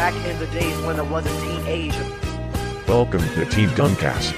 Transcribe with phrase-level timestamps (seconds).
[0.00, 2.06] Back in the days when I was a teenager.
[2.88, 4.32] Welcome to Team Duncast.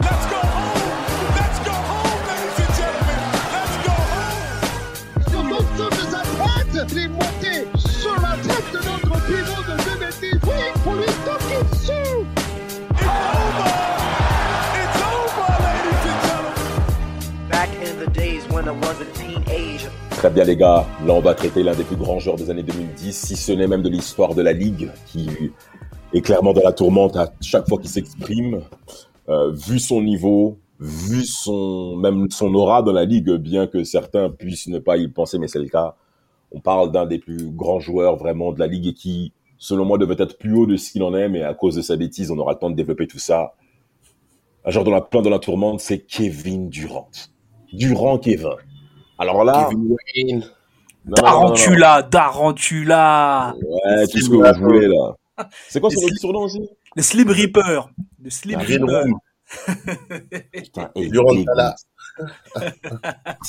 [0.00, 1.34] Let's go home!
[1.36, 3.18] Let's go home, ladies and gentlemen!
[3.54, 4.74] Let's go home!
[20.24, 22.62] Très bien les gars, là on va traiter l'un des plus grands joueurs des années
[22.62, 25.28] 2010, si ce n'est même de l'histoire de la Ligue, qui
[26.14, 28.62] est clairement dans la tourmente à chaque fois qu'il s'exprime.
[29.28, 34.30] Euh, vu son niveau, vu son même son aura dans la Ligue, bien que certains
[34.30, 35.94] puissent ne pas y penser, mais c'est le cas.
[36.52, 39.98] On parle d'un des plus grands joueurs vraiment de la Ligue et qui, selon moi,
[39.98, 42.30] devait être plus haut de ce qu'il en est, mais à cause de sa bêtise,
[42.30, 43.52] on aura le temps de développer tout ça.
[44.64, 47.10] Un joueur dans la plein dans la tourmente, c'est Kevin Durant.
[47.74, 48.56] Durant Kevin.
[49.18, 50.44] Alors là, Kevin Wayne.
[51.04, 51.14] non.
[51.14, 53.54] Tarantula, Tarantula.
[53.56, 55.14] Ouais, tout ce que vous voulez là.
[55.68, 57.90] C'est quoi son surnom aussi Le Slim Reaper.
[58.22, 59.02] Le Slim Green Reaper.
[59.02, 59.18] Room.
[60.52, 61.10] Putain, et.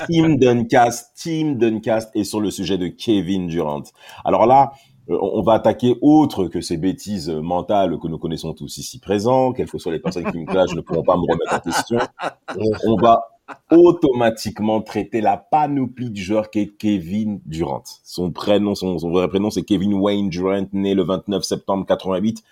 [0.08, 3.84] Team Duncast, Team Duncast est sur le sujet de Kevin Durant.
[4.24, 4.74] Alors là,
[5.10, 9.52] euh, on va attaquer autre que ces bêtises mentales que nous connaissons tous ici présents,
[9.54, 12.00] quelles que soient les personnes qui me clashent ne pourront pas me remettre en question.
[12.88, 13.35] On va
[13.72, 17.84] automatiquement traiter la panoplie du joueur qui est Kevin Durant.
[18.04, 22.44] Son prénom, son, son vrai prénom, c'est Kevin Wayne Durant, né le 29 septembre 88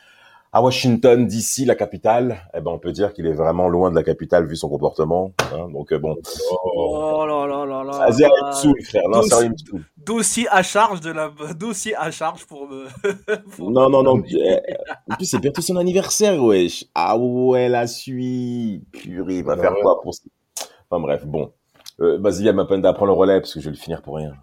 [0.55, 2.37] à Washington, d'ici la capitale.
[2.55, 5.31] Eh ben, on peut dire qu'il est vraiment loin de la capitale vu son comportement.
[5.51, 5.67] hein.
[5.73, 6.15] donc euh, bon,
[6.75, 8.07] Oh là là là là.
[8.07, 9.01] Vas-y, frère.
[9.09, 9.53] Non, Dossier- sérieux.
[9.97, 12.85] Dossier à charge de la dossier à charge pour me.
[13.55, 14.17] pour- Non, non, non.
[14.19, 14.57] euh,
[15.09, 16.85] En plus, c'est bientôt son anniversaire, wesh.
[16.93, 18.83] Ah ouais, la suite.
[18.91, 20.21] Purée, il va Ah faire quoi pour ça
[20.93, 21.51] Enfin bref, bon.
[22.01, 24.17] Euh, Vas-y, à ma peine d'apprendre le relais parce que je vais le finir pour
[24.17, 24.33] rien.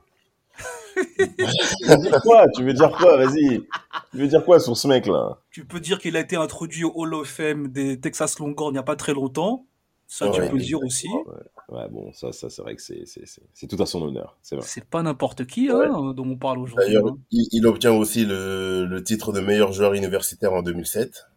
[0.96, 2.44] tu veux dire quoi?
[2.56, 3.16] Tu veux dire quoi?
[3.16, 3.62] Vas-y.
[4.10, 6.92] Tu veux dire quoi sur ce mec-là Tu peux dire qu'il a été introduit au
[6.94, 9.66] Hall of Fame des Texas Longhorns il n'y a pas très longtemps.
[10.08, 11.06] Ça, tu peux le dire aussi.
[11.68, 14.36] Ouais, bon, ça, ça c'est vrai que c'est tout à son honneur.
[14.42, 16.84] C'est pas n'importe qui hein, dont on parle aujourd'hui.
[16.84, 17.18] D'ailleurs, hein.
[17.30, 21.28] il, il obtient aussi le, le titre de meilleur joueur universitaire en 2007.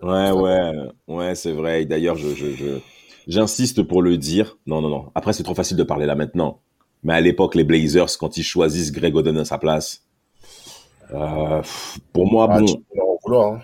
[0.00, 0.72] Ouais, ouais,
[1.08, 1.84] ouais, c'est vrai.
[1.86, 2.78] D'ailleurs, je, je, je,
[3.28, 4.58] j'insiste pour le dire.
[4.66, 5.10] Non, non, non.
[5.14, 6.60] Après, c'est trop facile de parler là maintenant.
[7.04, 10.04] Mais à l'époque, les Blazers, quand ils choisissent Greg Oden à sa place,
[11.12, 11.62] euh,
[12.12, 12.66] pour moi, Ah, bon.
[12.66, 13.52] tu peux leur en vouloir.
[13.54, 13.60] Hein.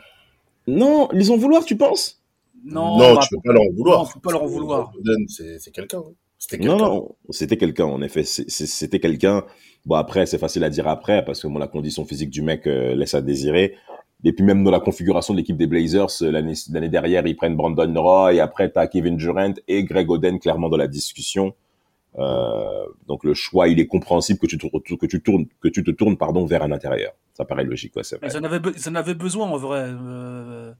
[0.66, 2.22] Non, ils ont vouloir, tu penses?
[2.64, 3.98] Non, Non, bah, tu peux pas leur en vouloir.
[3.98, 4.92] Non, faut pas leur en vouloir.
[4.94, 5.98] Jordan, C'est c'est quelqu'un.
[5.98, 6.12] hein.
[6.38, 6.84] C'était Non, quelqu'un.
[6.94, 8.22] non, c'était quelqu'un, en effet.
[8.24, 9.44] C'était quelqu'un.
[9.86, 12.66] Bon, après, c'est facile à dire après, parce que bon, la condition physique du mec
[12.66, 13.74] euh, laisse à désirer.
[14.26, 17.36] Et puis même dans la configuration de l'équipe des Blazers, euh, l'année l'année dernière, ils
[17.36, 20.88] prennent Brandon Roy, et après, tu as Kevin Durant et Greg Oden clairement dans la
[20.88, 21.54] discussion.
[22.18, 25.82] Euh, donc le choix, il est compréhensible que tu te, que tu tournes, que tu
[25.84, 27.12] te tournes pardon, vers un intérieur.
[27.34, 28.28] Ça paraît logique, ouais, c'est vrai.
[28.30, 29.88] Ils en avaient, be- ils en avaient besoin en vrai.
[29.90, 30.72] Euh,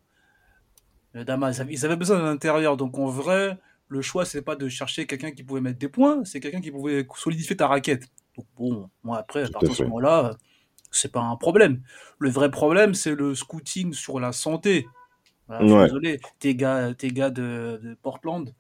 [1.14, 2.76] Damas, ils avaient- besoin d'un intérieur.
[2.76, 6.24] Donc en vrai, le choix, c'est pas de chercher quelqu'un qui pouvait mettre des points,
[6.24, 8.06] c'est quelqu'un qui pouvait solidifier ta raquette.
[8.36, 10.36] Donc bon, moi après, à partir de ce moment-là,
[10.96, 11.82] c'est pas un problème.
[12.18, 14.86] Le vrai problème, c'est le scouting sur la santé.
[15.48, 15.84] Voilà, je suis Ouais.
[15.86, 18.54] désolé, tes gars, tes gars de, de Portland,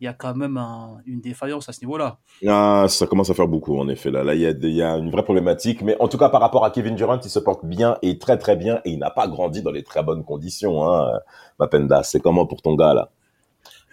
[0.00, 2.18] il y a quand même un- une défaillance à ce niveau-là.
[2.46, 4.10] Ah, ça commence à faire beaucoup, en effet.
[4.10, 5.82] Là, là, il y a, y a une vraie problématique.
[5.82, 8.38] Mais en tout cas, par rapport à Kevin Durant, il se porte bien et très
[8.38, 10.84] très bien, et il n'a pas grandi dans les très bonnes conditions.
[10.86, 11.18] Hein.
[11.58, 13.10] Mapenda, c'est comment pour ton gars là?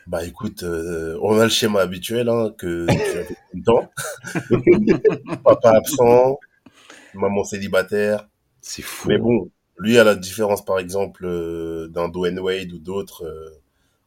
[0.07, 3.63] Bah écoute, euh, on a le schéma habituel hein, que tu as fait tout le
[3.63, 3.89] temps.
[5.43, 6.37] Papa absent,
[7.17, 8.27] maman célibataire.
[8.61, 9.09] C'est fou.
[9.09, 9.49] Mais bon,
[9.79, 13.49] lui, à la différence, par exemple, euh, d'un Dwayne Wade ou d'autres, euh,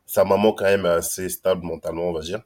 [0.06, 2.42] sa maman, quand même, est assez stable mentalement, on va dire.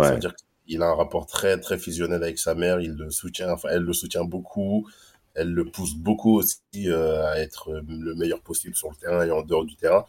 [0.00, 0.16] Ça Ouais.
[0.16, 0.34] veut dire
[0.66, 2.80] qu'il a un rapport très, très fusionnel avec sa mère.
[2.80, 4.88] Il le soutient, enfin, elle le soutient beaucoup.
[5.34, 6.58] Elle le pousse beaucoup aussi
[6.88, 10.04] euh, à être le meilleur possible sur le terrain et en dehors du terrain.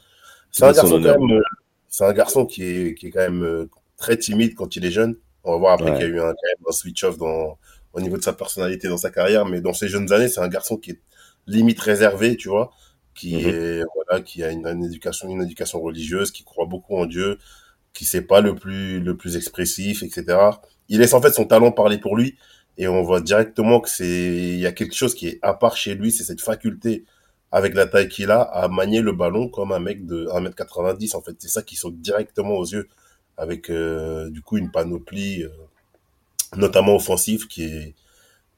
[0.51, 1.41] C'est un garçon, quand même,
[1.89, 5.15] c'est un garçon qui est, qui est quand même très timide quand il est jeune.
[5.43, 5.97] On va voir après Ouais.
[5.97, 7.57] qu'il y a eu un, quand même un switch-off dans,
[7.93, 10.47] au niveau de sa personnalité dans sa carrière, mais dans ses jeunes années, c'est un
[10.47, 11.01] garçon qui est
[11.47, 12.71] limite réservé, tu vois,
[13.15, 13.47] qui Mhm.
[13.47, 17.37] est voilà, qui a une, une éducation, une éducation religieuse, qui croit beaucoup en Dieu,
[17.93, 20.61] qui c'est pas le plus le plus expressif, etc.
[20.89, 22.37] Il laisse en fait son talent parler pour lui,
[22.77, 25.77] et on voit directement que c'est il y a quelque chose qui est à part
[25.77, 27.05] chez lui, c'est cette faculté
[27.51, 31.21] avec la taille qu'il a à manier le ballon comme un mec de 1m90 en
[31.21, 32.87] fait, c'est ça qui saute directement aux yeux
[33.37, 35.49] avec euh, du coup une panoplie euh,
[36.57, 37.95] notamment offensive qui est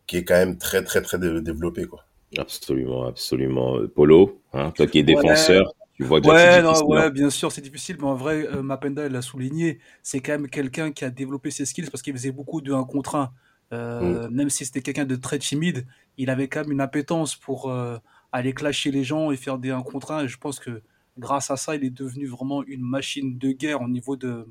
[0.07, 2.05] qui est quand même très très très dé- développée quoi.
[2.37, 3.77] Absolument, absolument.
[3.77, 6.85] Euh, Polo, hein, toi qui es défenseur, tu vois bien que Ouais, c'est non, difficile,
[6.87, 7.11] ouais, hein.
[7.11, 10.49] bien sûr, c'est difficile, mais en vrai, euh, Mapenda, elle l'a souligné, c'est quand même
[10.49, 13.31] quelqu'un qui a développé ses skills parce qu'il faisait beaucoup de 1 contre 1.
[13.73, 15.85] Euh, Même si c'était quelqu'un de très timide,
[16.17, 17.97] il avait quand même une appétence pour euh,
[18.31, 20.23] aller clasher les gens et faire des 1 contre 1.
[20.23, 20.81] Et je pense que
[21.19, 24.47] grâce à ça, il est devenu vraiment une machine de guerre au niveau de,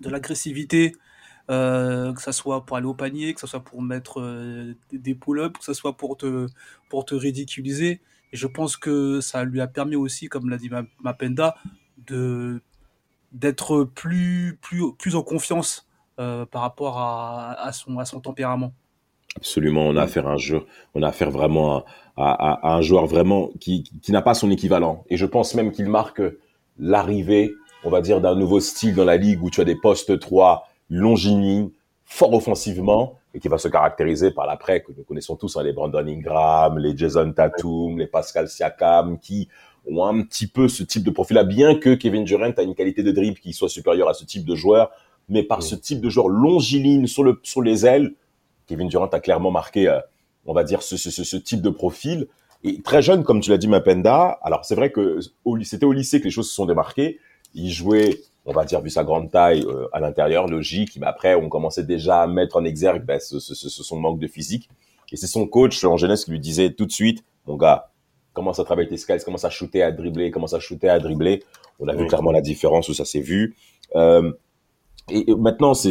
[0.00, 0.94] de l'agressivité,
[1.50, 5.14] euh, que ce soit pour aller au panier, que ce soit pour mettre euh, des-
[5.14, 6.46] pull-ups, que ce soit pour te,
[6.88, 8.00] pour te ridiculiser.
[8.32, 11.56] Et je pense que ça lui a permis aussi, comme l'a dit Ma- Mapenda,
[12.06, 12.62] de
[13.32, 15.88] d'être plus, plus, plus en confiance
[16.18, 18.72] euh, par rapport à, son, à son tempérament.
[19.36, 20.62] Absolument, on a affaire à un jeu,
[20.94, 21.84] on a affaire vraiment
[22.16, 25.04] à un joueur vraiment qui, qui n'a pas son équivalent.
[25.08, 26.20] Et je pense même qu'il marque
[26.78, 27.52] l'arrivée,
[27.84, 30.66] on va dire, d'un nouveau style dans la ligue où tu as des postes 3
[30.90, 31.70] longilignes,
[32.04, 35.72] fort offensivement, et qui va se caractériser par l'après que nous connaissons tous, hein, les
[35.72, 39.48] Brandon Ingram, les Jason Tatum, les Pascal Siakam, qui
[39.86, 43.02] ont un petit peu ce type de profil-là, bien que Kevin Durant a une qualité
[43.02, 44.90] de dribble qui soit supérieure à ce type de joueur,
[45.28, 45.64] mais par Oui.
[45.64, 48.14] ce type de joueur longiligne sur, le, sur les ailes,
[48.66, 50.00] Kevin Durant a clairement marqué, euh,
[50.44, 52.26] on va dire, ce, ce, ce, type de profil.
[52.62, 54.38] Et très jeune, comme tu l'as dit, Mapenda.
[54.42, 55.20] Alors, c'est vrai que
[55.62, 57.18] c'était au lycée que les choses se sont démarquées.
[57.54, 58.18] Il jouait,
[58.50, 60.98] on va dire, vu sa grande taille euh, à l'intérieur, logique.
[61.00, 63.96] Mais après, on commençait déjà à mettre en exergue ben, ce, ce, ce- ce- son
[63.98, 64.68] manque de physique.
[65.12, 67.90] Et c'est son coach en jeunesse qui lui disait tout de suite, mon gars,
[68.32, 71.42] commence à travailler tes skills, commence à shooter, à dribbler, commence à shooter, à dribbler.
[71.78, 73.56] On a vu clairement la différence où ça s'est vu.
[73.96, 74.32] Euh,
[75.10, 75.90] et et maintenant, c'est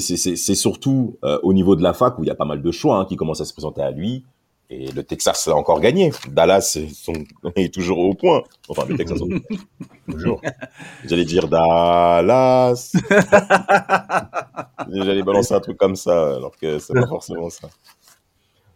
[0.56, 2.97] surtout euh, au niveau de la fac où il y a pas mal de choix
[2.97, 4.23] hein, qui commencent à se présenter à lui.
[4.71, 6.12] Et le Texas a encore gagné.
[6.30, 7.13] Dallas sont,
[7.56, 8.44] est toujours au point.
[8.68, 9.19] Enfin, le Texas,
[10.10, 10.42] Toujours.
[11.06, 12.95] j'allais dire Dallas.
[14.92, 17.69] j'allais balancer un truc comme ça, alors que c'est pas forcément ça.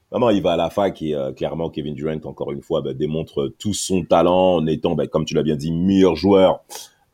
[0.10, 2.94] Vraiment, il va à la fac et euh, clairement, Kevin Durant, encore une fois, bah,
[2.94, 6.64] démontre tout son talent en étant, bah, comme tu l'as bien dit, meilleur joueur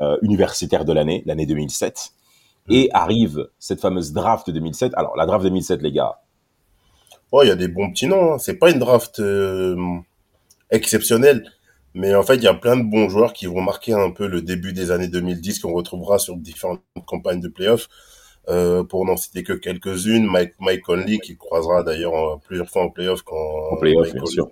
[0.02, 2.12] euh, universitaire de l'année, l'année 2007.
[2.70, 4.94] Et arrive cette fameuse draft 2007.
[4.96, 6.20] Alors, la draft 2007, les gars,
[7.31, 8.34] Oh, il y a des bons petits noms.
[8.34, 8.38] hein.
[8.40, 9.76] C'est pas une draft euh,
[10.72, 11.44] exceptionnelle,
[11.94, 14.28] mais en fait, il y a plein de bons joueurs qui vont marquer un peu
[14.28, 17.88] le début des années 2010 qu'on retrouvera sur différentes campagnes de playoffs.
[18.48, 22.84] Euh, pour n'en citer que quelques-unes, Mike, Mike Conley qui croisera d'ailleurs euh, plusieurs fois
[22.84, 24.50] en playoff quand En playoff, bien Conley sûr.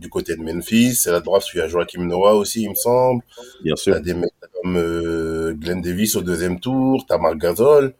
[0.00, 0.94] du côté de Memphis.
[0.96, 3.22] C'est la draft, il y a Joachim Noah aussi, il me semble.
[3.62, 3.94] bien sûr.
[3.94, 4.32] T'as des mecs
[4.62, 7.94] comme euh, Glenn Davis au deuxième tour, t'as Marc Gasol,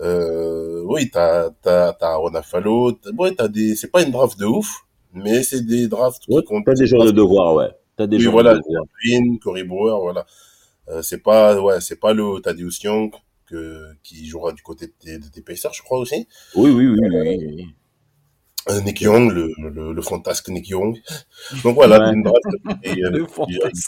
[0.00, 5.42] euh, oui, t'as t'as t'as ouais, t'as des, c'est pas une draft de ouf, mais
[5.42, 6.42] c'est des drafts Ouais.
[6.64, 7.70] T'as des joueurs de devoir, ouais.
[7.96, 8.54] T'as des Oui, voilà.
[8.54, 8.84] de devoir.
[9.02, 10.26] Green, Corey Brewer, voilà.
[10.88, 13.12] Euh, c'est pas, ouais, c'est pas le Thaddeus Young
[13.46, 16.26] que qui jouera du côté de tes, de tes Pacers, je crois aussi.
[16.56, 17.66] Oui, oui, oui, oui, oui.
[18.70, 20.98] Euh, Nick Young, le, le, le fantasque Nick Young.
[21.62, 22.14] Donc voilà, Ouais.
[22.14, 22.38] une draft
[22.82, 23.22] et, avec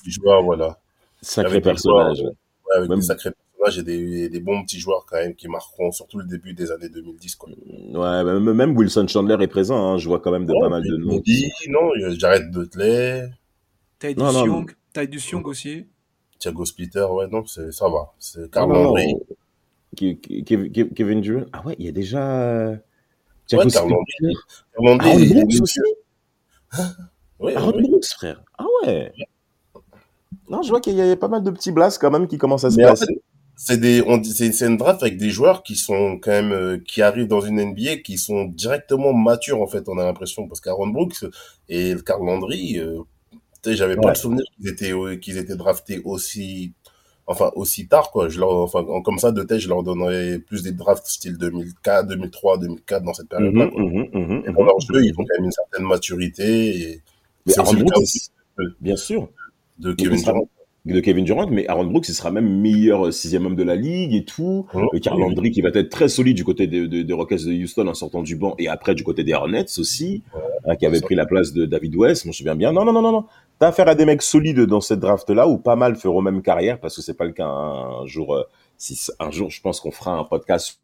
[0.04, 0.78] des joueurs, voilà.
[1.22, 2.18] Sacré Avec personnage.
[2.18, 2.30] joueurs,
[2.68, 3.30] Ouais, avec Même- des sacrés
[3.78, 6.88] et des, des bons petits joueurs quand même qui marqueront surtout le début des années
[6.88, 7.48] 2010 quoi.
[7.50, 9.76] Ouais, même, même Wilson Chandler est présent.
[9.94, 9.98] Hein.
[9.98, 11.14] Je vois quand même de pas mal de noms.
[11.14, 12.50] Moody, non, Jared
[14.16, 15.86] Non, non, Young, Titus Young aussi.
[16.38, 18.12] Thiago Splitter, ouais, non, c'est, ça va.
[18.18, 19.14] C'est Carl Non, non, Landry.
[19.96, 21.46] Ke- Ke- Ke- Kevin Durant.
[21.52, 22.42] Ah ouais, il y a déjà.
[22.42, 22.76] euh,
[23.46, 24.34] Thiago Ouais, Carl Splitter.
[24.76, 25.62] Carl Brooks vieux.
[25.62, 25.80] aussi.
[27.38, 27.88] Oui, Aaron oui.
[27.88, 28.42] Brooks, frère.
[28.58, 29.12] Ah ouais.
[30.48, 32.64] Non, je vois qu'il y a pas mal de petits blasts quand même qui commencent
[32.64, 33.06] à se Mais en placer.
[33.06, 33.22] fait,
[33.56, 36.78] c'est des, on dit, c'est, une draft avec des joueurs qui sont quand même, euh,
[36.86, 40.60] qui arrivent dans une NBA, qui sont directement matures, en fait, on a l'impression, parce
[40.60, 41.24] qu'Aaron Brooks
[41.68, 43.00] et Carl Landry, euh,
[43.66, 46.72] j'avais pas le souvenir qu'ils étaient, euh, qu'ils étaient draftés aussi,
[47.26, 48.28] enfin, aussi tard, quoi.
[48.28, 51.36] Je leur, enfin, en- comme ça, de tête, je leur donnerais plus des drafts style
[51.38, 53.82] 2004, 2003, 2004, dans cette période-là, Mhm, quoi.
[53.82, 57.00] mhm, mhm, Et leur jeu, ils ont quand même une certaine maturité, et
[57.46, 58.30] c'est Brooks, aussi
[58.80, 59.28] bien sûr.
[59.78, 60.48] de Kevin Durant.
[60.94, 63.74] De Kevin Durant, mais Aaron Brooks, il sera même meilleur euh, sixième homme de la
[63.74, 64.66] ligue et tout.
[64.74, 67.52] Euh, Carl Landry qui va être très solide du côté des de, des Rockets de
[67.52, 70.22] Houston en sortant du banc et après du côté des Hornets aussi,
[70.66, 72.72] hein, qui avait pris la place de David West, je me souviens bien.
[72.72, 73.24] Non, non, non, non, non.
[73.58, 76.78] T'as affaire à des mecs solides dans cette draft-là où pas mal feront même carrière
[76.78, 78.02] parce que c'est pas le cas hein.
[78.02, 78.34] un jour.
[78.34, 78.42] euh,
[78.78, 80.80] si un jour, je pense qu'on fera un podcast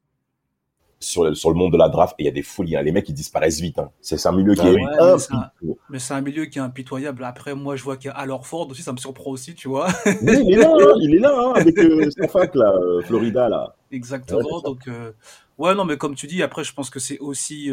[1.03, 2.77] sur le, sur le monde de la draft et il y a des folies.
[2.77, 2.83] Hein.
[2.83, 3.79] Les mecs ils disparaissent vite.
[3.79, 3.91] Hein.
[4.01, 4.83] C'est un milieu qui Ah est oui.
[4.83, 7.25] Ouais, mais c'est un- milieu qui est impitoyable.
[7.25, 9.69] Après, moi, je vois qu'il y a Al Horford aussi, ça me surprend aussi, tu
[9.69, 9.89] vois.
[10.07, 10.15] Oui,
[10.47, 13.75] il est là, hein, il est là avec euh, fac là, euh, Florida là.
[13.91, 14.39] Exactement.
[14.41, 15.13] Ouais, donc, euh,
[15.59, 17.71] ouais, non, mais comme tu dis, après, je pense que c'est aussi,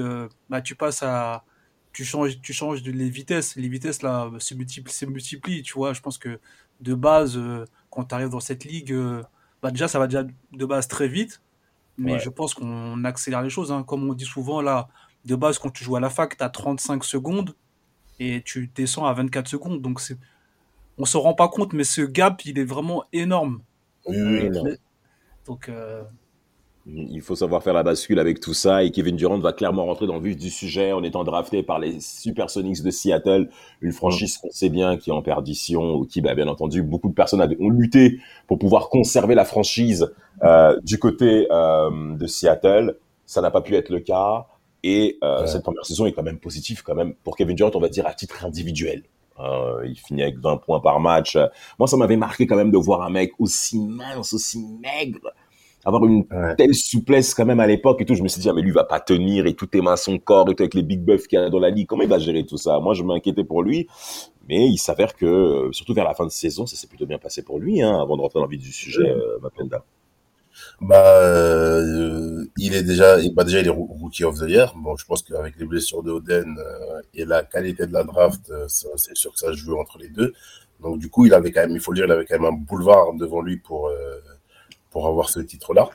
[0.49, 1.43] bah, tu passes à,
[1.93, 3.55] tu changes, tu changes de, les vitesses.
[3.55, 5.93] Les vitesses là se multiplient, se multiplient, tu vois.
[5.93, 6.39] Je pense que
[6.81, 7.39] de base,
[7.89, 8.93] quand tu arrives dans cette ligue,
[9.61, 11.41] bah, déjà, ça va déjà de base très vite.
[11.99, 12.19] Mais Ouais.
[12.19, 13.71] je pense qu'on accélère les choses.
[13.71, 13.83] hein.
[13.83, 14.87] Comme on dit souvent là,
[15.25, 17.55] de base, quand tu joues à la fac, tu as 35 secondes
[18.19, 19.81] et tu descends à 24 secondes.
[19.81, 20.17] Donc, c'est,
[20.97, 23.61] on se rend pas compte, mais ce gap, il est vraiment énorme.
[24.05, 24.45] Oui, oui, oui.
[24.45, 24.69] Énorme.
[25.45, 26.03] Donc, euh,
[26.91, 30.07] Il faut savoir faire la bascule avec tout ça et Kevin Durant va clairement rentrer
[30.07, 33.49] dans le vif du sujet en étant drafté par les Supersonics de Seattle,
[33.81, 37.09] une franchise qu'on sait bien qui est en perdition ou qui, bah, bien entendu, beaucoup
[37.09, 40.11] de personnes ont lutté pour pouvoir conserver la franchise
[40.43, 42.97] euh, du côté euh, de Seattle.
[43.25, 44.47] Ça n'a pas pu être le cas
[44.81, 45.47] et euh, Ouais.
[45.47, 48.07] cette première saison est quand même positive quand même pour Kevin Durant, on va dire
[48.07, 49.03] à titre individuel.
[49.39, 51.37] Euh, il finit avec 20 points par match.
[51.77, 55.31] Moi, ça m'avait marqué quand même de voir un mec aussi mince, aussi maigre,
[55.85, 56.55] avoir une Ouais.
[56.57, 58.15] telle souplesse quand même à l'époque et tout.
[58.15, 59.93] Je me suis dit, ah, mais lui, il va pas tenir et tout est main
[59.93, 61.87] à son corps et tout avec les big buffs qu'il y a dans la ligue.
[61.87, 62.79] Comment il va gérer tout ça?
[62.79, 63.87] Moi, je m'inquiétais pour lui.
[64.49, 67.19] Mais il s'avère que, euh, surtout vers la fin de saison, ça s'est plutôt bien
[67.19, 69.83] passé pour lui, hein, avant de rentrer dans le vif du sujet, euh, Mapenda.
[70.81, 74.73] Bah, euh, il est déjà, bah déjà il est roo- rookie of the year.
[74.77, 78.51] Bon, je pense qu'avec les blessures de Oden euh, et la qualité de la draft,
[78.67, 80.33] c'est sûr que ça se joue entre les deux.
[80.81, 82.53] Donc du coup, il avait quand même, il faut le dire, il avait quand même
[82.53, 83.93] un boulevard devant lui pour euh,
[84.89, 85.89] pour avoir ce titre-là.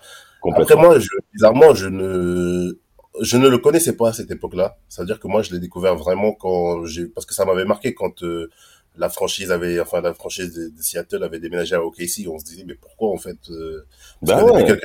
[0.55, 2.79] Après moi, je, bizarrement, je ne
[3.21, 4.77] je ne le connaissais pas à cette époque-là.
[4.89, 8.23] C'est-à-dire que moi, je l'ai découvert vraiment quand j'ai parce que ça m'avait marqué quand
[8.23, 8.51] euh,
[8.97, 12.27] la franchise avait, enfin la franchise de, de Seattle avait déménagé à OKC.
[12.29, 13.87] On se disait mais pourquoi en fait euh,
[14.27, 14.63] que ouais.
[14.63, 14.79] années,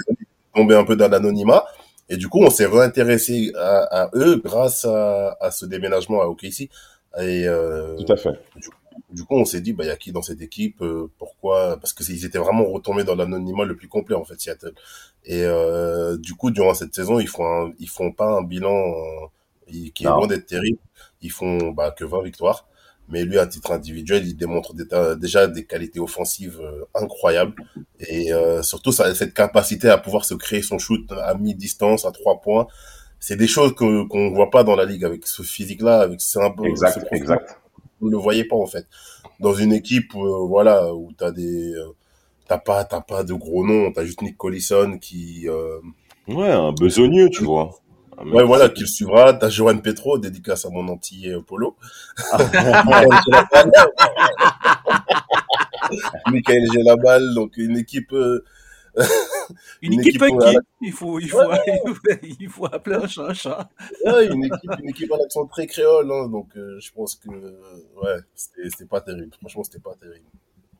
[0.56, 1.66] tombés un peu dans l'anonymat.
[2.12, 6.26] Et du coup, on s'est réintéressé à, à eux grâce à, à ce déménagement à
[6.26, 6.70] OKC.
[7.20, 8.40] Et euh, Tout à fait.
[8.56, 8.76] du coup,
[9.30, 12.04] on s'est dit, bah, il y a qui dans cette équipe euh, Pourquoi Parce que
[12.12, 14.74] ils étaient vraiment retombés dans l'anonymat le plus complet en fait, Seattle.
[15.26, 18.76] Et euh, du coup, durant cette saison, ils font un- ils font pas un bilan
[18.92, 19.26] euh,
[19.94, 20.18] qui est Non.
[20.18, 20.80] loin d'être terrible.
[21.22, 22.66] Ils font bah, que 20 victoires.
[23.12, 24.86] Mais lui, à titre individuel, il démontre des-
[25.20, 27.56] déjà des qualités offensives euh, incroyables.
[28.00, 32.12] Et euh, surtout, ça, cette capacité à pouvoir se créer son shoot à mi-distance, à
[32.12, 32.68] trois points.
[33.20, 36.42] C'est des choses que qu'on voit pas dans la ligue avec ce physique-là, avec c'est
[36.42, 37.60] un peu ce Exact, exact.
[38.00, 38.88] Vous ne le voyez pas en fait.
[39.40, 41.96] Dans une équipe euh, voilà où t'as des euh,
[42.48, 45.80] t'as pas t'as pas de gros noms, t'as juste Nick Collison qui euh,
[46.28, 47.72] Ouais, un besogneux, tu vois.
[48.26, 51.78] Ouais voilà qui le suivra, t'as Johan Petro dédicace à mon euh, Polo.
[56.28, 58.14] Michael Gelabal donc une équipe
[59.82, 61.40] Une, Une équipe, équipe, qui, il faut, il faut,
[62.40, 63.70] il faut appeler un chat un chat.
[64.06, 67.30] ouais, une équipe une équipe à l'accent très créole hein, donc euh, je pense que
[67.30, 70.26] euh, ouais c'était c'était pas terrible franchement c'était pas terrible.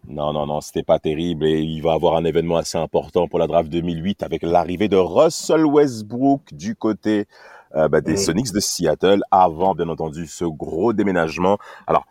[0.08, 3.38] Non, non, non, c'était pas terrible et il va avoir un événement assez important pour
[3.38, 7.28] la draft 2008 avec l'arrivée de Russell Westbrook du côté
[7.76, 8.18] euh, bah, des.
[8.18, 11.58] Sonics de Seattle avant, bien entendu, ce gros déménagement.
[11.86, 12.08] Alors,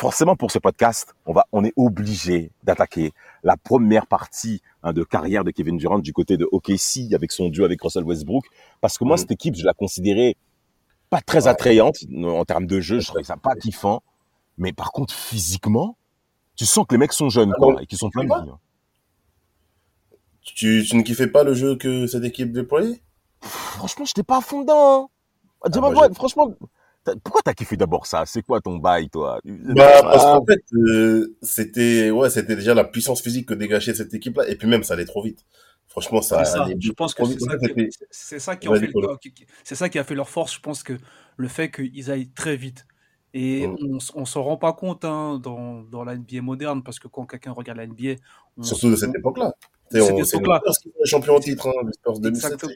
[0.00, 5.04] forcément, pour ce podcast, on va, on est obligé d'attaquer la première partie hein, de
[5.04, 8.44] carrière de Kevin Durant du côté de OKC avec son duo avec Russell Westbrook
[8.80, 9.18] parce que moi, Mm.
[9.18, 10.36] cette équipe, je la considérais
[11.10, 11.48] pas très Ouais.
[11.48, 14.02] attrayante en termes de jeu, je trouvais ça pas kiffant,
[14.56, 15.96] mais par contre, physiquement,
[16.56, 18.50] tu sens que les mecs sont jeunes, Ah quoi, et qu'ils sont plein de vie.
[18.50, 18.58] hein.
[20.42, 23.00] Tu tu ne kiffais pas le jeu que cette équipe déployait?
[23.42, 25.10] Franchement, j'étais pas à fond dedans.
[25.64, 25.70] hein.
[25.78, 26.54] Moi, ouais, franchement,
[27.24, 28.24] pourquoi t'as kiffé d'abord ça?
[28.26, 29.40] C'est quoi ton bail, toi?
[29.44, 33.94] Bah, parce Ah, qu'en fait, euh, c'était, ouais, c'était déjà la puissance physique que dégageait
[33.94, 34.48] cette équipe-là.
[34.48, 35.44] Et puis même, ça allait trop vite.
[35.88, 36.62] Franchement, ça ça.
[36.64, 38.38] allait Je pense que c'est ça, qui, ça c'est
[39.74, 40.54] ça a fait leur force.
[40.54, 40.92] Je pense que
[41.36, 42.86] le fait qu'ils aillent très vite.
[43.32, 43.76] Et Mm.
[44.14, 47.26] on, on s'en rend pas compte hein, dans, dans la NBA moderne parce que quand
[47.26, 48.14] quelqu'un regarde la NBA,
[48.56, 49.52] on, Surtout de cette on- époque-là.
[49.90, 50.60] C'est époque-là.
[51.04, 52.52] Champions en titre, hein, les Spurs 2007.
[52.52, 52.72] Exactement.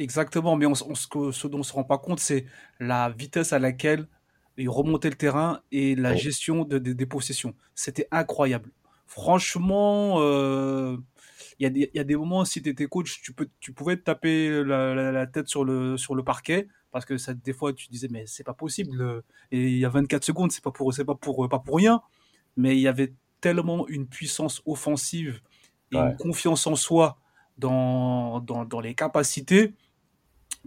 [0.00, 2.46] Exactement, mais on, ce dont on se rend pas compte, c'est
[2.80, 4.08] la vitesse à laquelle
[4.56, 6.16] ils remontaient le terrain et la Ouais.
[6.16, 7.54] gestion de- de- des possessions.
[7.74, 8.70] C'était incroyable.
[9.06, 10.96] Franchement, euh,
[11.58, 13.48] il y, a des- il y a des moments, si tu étais coach, tu, peux,
[13.60, 17.18] tu pouvais te taper la, la- la tête sur le, sur le parquet parce que
[17.18, 19.00] ça, des fois, tu disais, mais c'est pas possible.
[19.02, 19.20] euh,
[19.52, 22.00] Et il y a 24 secondes, c'est pas pour, c'est pas pour, pas pour rien.
[22.56, 25.40] Mais il y avait tellement une puissance offensive
[25.92, 26.02] et Ouais.
[26.10, 27.18] une confiance en soi
[27.58, 29.74] dans, dans, dans les capacités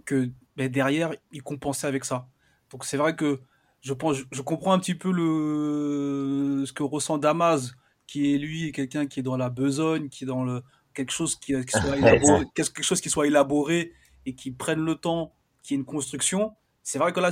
[0.04, 2.28] que ben, derrière, ils compensaient avec ça.
[2.70, 3.40] Donc c'est vrai que
[3.80, 7.72] je, pense, je, je comprends un petit peu le, ce que ressent Damas,
[8.06, 10.62] qui est lui quelqu'un qui est dans la besogne, qui est dans le,
[10.94, 13.92] quelque, chose qui, qui soit élaboré, quelque chose qui soit élaboré
[14.26, 16.54] et qui prenne le temps, qui est une construction.
[16.82, 17.30] C'est vrai que là,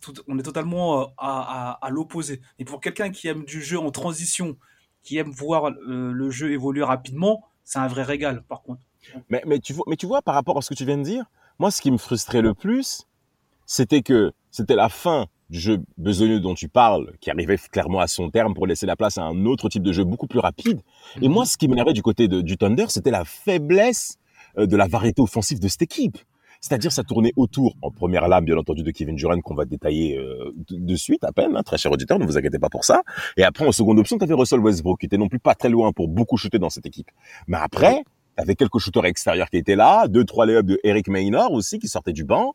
[0.00, 2.40] tout- on est totalement euh, à, à, à l'opposé.
[2.58, 4.56] Et pour quelqu'un qui aime du jeu en transition,
[5.02, 8.82] qui aime voir euh, le jeu évoluer rapidement, c'est un vrai régal, par contre.
[9.30, 11.02] Mais, mais, tu vois, mais tu vois, par rapport à ce que tu viens de
[11.02, 11.24] dire,
[11.58, 13.06] moi, ce qui me frustrait le plus,
[13.66, 18.06] c'était que c'était la fin du jeu besogneux dont tu parles, qui arrivait clairement à
[18.06, 20.82] son terme pour laisser la place à un autre type de jeu beaucoup plus rapide.
[21.22, 24.18] Et moi, ce qui m'énervait du côté de, du Thunder, c'était la faiblesse
[24.58, 26.18] euh, de la variété offensive de cette équipe.
[26.60, 30.18] C'est-à-dire, ça tournait autour, en première lame, bien entendu, de Kevin Durant, qu'on va détailler
[30.18, 32.84] euh, de, de suite à peine, hein, très cher auditeur, ne vous inquiétez pas pour
[32.84, 33.02] ça.
[33.36, 35.68] Et après, en seconde option, tu avais Russell Westbrook, qui était non plus pas très
[35.68, 37.10] loin pour beaucoup shooter dans cette équipe.
[37.46, 38.02] Mais après,
[38.38, 41.88] T'avais quelques shooters extérieurs qui étaient là, deux, trois lay de Eric Maynor aussi qui
[41.88, 42.54] sortaient du banc.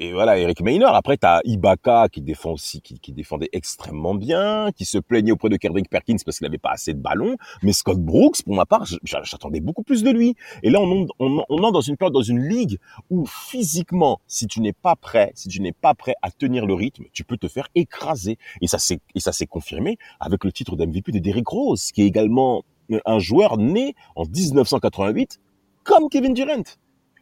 [0.00, 0.92] Et voilà, Eric Maynor.
[0.96, 5.50] Après, t'as Ibaka qui défend aussi, qui, qui défendait extrêmement bien, qui se plaignait auprès
[5.50, 7.36] de Kendrick Perkins parce qu'il n'avait pas assez de ballons.
[7.62, 10.34] Mais Scott Brooks, pour ma part, j'attendais beaucoup plus de lui.
[10.64, 12.78] Et là, on, on, on entre dans une période, dans une ligue
[13.10, 16.74] où physiquement, si tu n'es pas prêt, si tu n'es pas prêt à tenir le
[16.74, 18.36] rythme, tu peux te faire écraser.
[18.62, 22.02] Et ça s'est, et ça s'est confirmé avec le titre d'MVP de Derrick Rose, qui
[22.02, 22.64] est également
[23.06, 25.38] un joueur né en 1988,
[25.84, 26.62] comme Kevin Durant.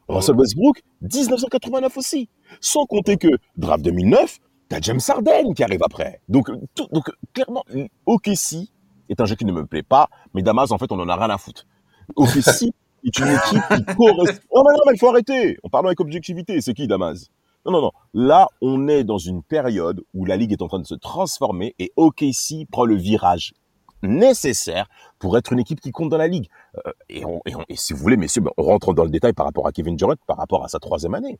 [0.08, 2.28] Russell Westbrook, 1989 aussi.
[2.60, 6.20] Sans compter que, draft 2009, t'as James Harden qui arrive après.
[6.28, 7.64] Donc, tout- donc clairement,
[8.06, 8.68] OKC
[9.08, 11.16] est un jeu qui ne me plaît pas, mais Damas, en fait, on en a
[11.16, 11.66] rien à foutre.
[12.14, 12.70] OKC
[13.04, 14.46] est une équipe qui correspond...
[14.50, 16.60] Oh, mais non, mais il faut arrêter On parle avec objectivité.
[16.60, 17.26] C'est qui, Damas?
[17.64, 17.90] Non, non, non.
[18.14, 21.74] Là, on est dans une période où la Ligue est en train de se transformer
[21.80, 23.54] et OKC prend le virage
[24.02, 24.88] nécessaire
[25.18, 26.48] pour être une équipe qui compte dans la Ligue.
[26.86, 29.10] Euh, et, on- et on- et si vous voulez, messieurs, ben, on rentre dans le
[29.10, 31.38] détail par rapport à Kevin Durant, par rapport à sa troisième année.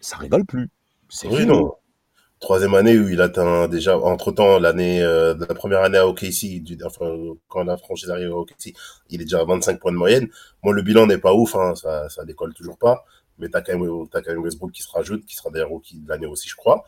[0.00, 0.68] Ça rigole plus.
[1.08, 1.74] C'est Oui, non.
[2.38, 6.06] Troisième année où il atteint déjà, entre temps, l'année, euh, de la première année à
[6.06, 7.10] OKC, du, enfin,
[7.48, 8.74] quand la franchise arrive à OKC,
[9.08, 10.28] il est déjà à 25 points de moyenne.
[10.62, 13.06] Bon, le bilan n'est pas ouf, hein, ça, ça décolle toujours pas.
[13.38, 15.98] Mais t'as quand même, t'as quand même Westbrook qui se rajoute, qui sera d'ailleurs rookie
[15.98, 16.84] de l'année aussi, je crois.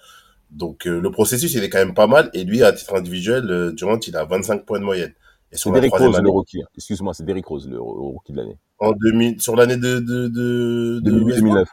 [0.50, 2.30] Donc, euh, le processus, il est quand même pas mal.
[2.34, 5.12] Et lui, à titre individuel, euh, Durant, il a 25 points de moyenne.
[5.52, 6.62] Et sur Derrick Rose, année, le rookie.
[6.76, 8.58] Excuse-moi, c'est Derrick Rose, le ro- rookie de l'année.
[8.80, 11.42] en 2000, sur l'année de, de, de, de 2008, Westbrook.
[11.54, 11.68] 2009.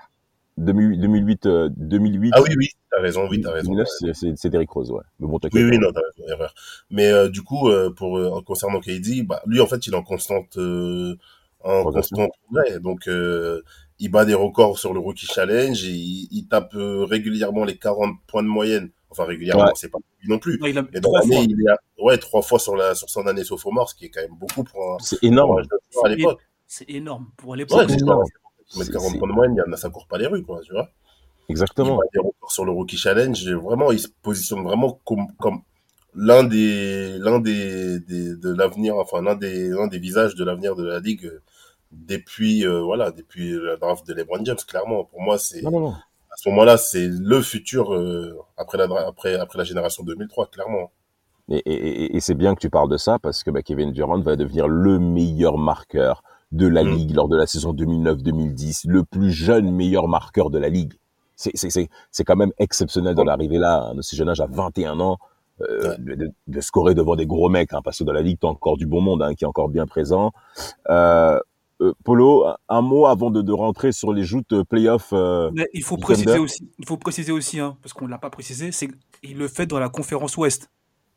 [0.58, 2.32] 2008, 2008, euh, 2008.
[2.34, 3.72] Ah oui, oui, t'as raison, oui, t'as raison.
[3.74, 5.04] 2009, c'est- c'est Derrick Rose, ouais.
[5.20, 5.38] Mais bon.
[5.54, 6.54] Oui, oui, non, t'as raison, erreur.
[6.90, 9.98] Mais euh, du coup, euh, pour euh, concernant KD, bah, lui, en fait, il est
[9.98, 11.16] en constante, euh,
[11.62, 12.80] en constant progrès.
[12.80, 13.62] Donc, euh,
[14.00, 15.84] il bat des records sur le Rookie Challenge.
[15.86, 18.92] Et il, il tape euh, régulièrement les 40 points de moyenne.
[19.10, 19.72] Enfin, régulièrement, Ouais.
[19.76, 20.60] c'est pas lui non plus.
[20.66, 23.44] Il a dans l'année, il est à, ouais, trois fois sur la, sur son année
[23.46, 25.62] sophomore, ce qui est quand même beaucoup pour un, C'est un énorme.
[26.04, 26.42] à l'époque.
[26.68, 27.28] C'est énorme.
[27.38, 28.26] Pour Ouais, l'époque, c'est énorme.
[28.26, 28.80] ça.
[28.80, 30.28] Mettre C'est- 40 c'est- points de moyenne, il y en a, ça court pas les
[30.28, 30.90] rues, quoi, tu vois.
[31.48, 31.96] Il Exactement.
[31.98, 33.48] bat des records sur le Rookie Challenge.
[33.48, 35.62] Et Vraiment, il se positionne vraiment comme, comme
[36.16, 40.76] l'un des, l'un des, des de l'avenir, enfin, l'un des, l'un des visages de l'avenir
[40.76, 41.42] de la ligue euh,
[41.92, 45.06] depuis, euh, voilà, depuis la draft de LeBron James, clairement.
[45.06, 49.64] Pour moi, c'est, à ce moment-là, c'est le futur, euh, après la, après, après la
[49.64, 50.92] génération 2003, clairement.
[51.50, 51.74] Et, et-
[52.06, 54.36] et- et c'est bien que tu parles de ça parce que bah, Kevin Durant va
[54.36, 56.90] devenir le meilleur marqueur de la Mm.
[56.90, 60.94] ligue lors de la saison 2009-2010, le plus jeune meilleur marqueur de la ligue.
[61.36, 64.48] C'est, c'est, c'est, c'est quand même exceptionnel de l'arriver là, à ce jeune âge à
[64.48, 65.18] 21 ans,
[65.62, 65.98] euh, Ouais.
[66.00, 68.48] de, de- de scorer devant des gros mecs, hein, parce que dans la ligue, t'as
[68.48, 70.32] encore du bon monde hein, qui est encore bien présent.
[70.90, 71.40] Euh,
[71.82, 75.10] euh, Polo, un- mot avant de, de rentrer sur les joutes euh, playoff.
[75.14, 76.40] euh, Mais il faut préciser Thunder.
[76.40, 78.90] aussi, il faut préciser aussi, hein, parce qu'on ne l'a pas précisé, c'est
[79.22, 80.72] qu'il le fait dans la conférence Ouest.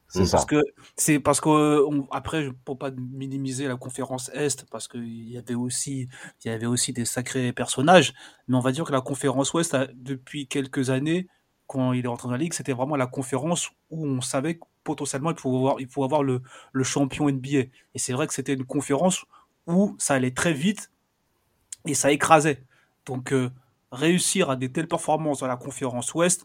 [0.08, 0.38] c'est ça.
[0.38, 0.62] Parce que
[0.96, 5.54] c'est parce que euh, après, pour pas minimiser la conférence Est, parce qu'il y avait
[5.54, 6.08] aussi,
[6.44, 8.14] il y avait aussi des sacrés personnages,
[8.48, 11.28] mais on va dire que la conférence Ouest, a- depuis quelques années,
[11.66, 14.64] quand il est rentré dans la ligue, c'était vraiment la conférence où on savait que
[14.84, 16.42] potentiellement il pouvait avoir, il pouvait avoir le,
[16.72, 17.58] le champion NBA.
[17.94, 19.24] Et c'est vrai que c'était une conférence
[19.68, 20.90] où ça allait très vite
[21.86, 22.64] et ça écrasait.
[23.06, 23.50] Donc euh,
[23.92, 26.44] réussir à des telles performances dans la conférence Ouest,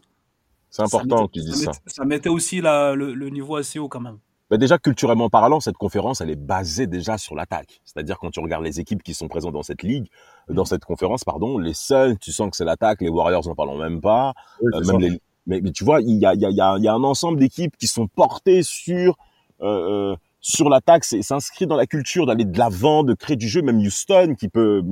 [0.70, 1.70] C'est important que tu dises ça.
[1.72, 4.18] mettait- ça mettait aussi la- le, le niveau assez haut quand même.
[4.50, 7.80] Bah déjà, culturellement parlant, cette conférence, elle est basée déjà sur l'attaque.
[7.86, 10.08] C'est-à-dire, quand tu regardes les équipes qui sont présentes dans cette ligue,
[10.50, 13.78] dans cette conférence, pardon, les seuls, tu sens que c'est l'attaque, les Warriors, n'en parlons
[13.78, 14.34] même pas.
[14.60, 16.56] Oui, Euh, même les, mais, mais tu vois, il y a, il y, a, il
[16.56, 19.16] y, a, il y a un ensemble d'équipes qui sont portées sur,
[19.62, 23.48] euh, euh, sur l'attaque, c'est s'inscrit dans la culture d'aller de l'avant, de créer du
[23.48, 24.82] jeu, même Houston qui peut,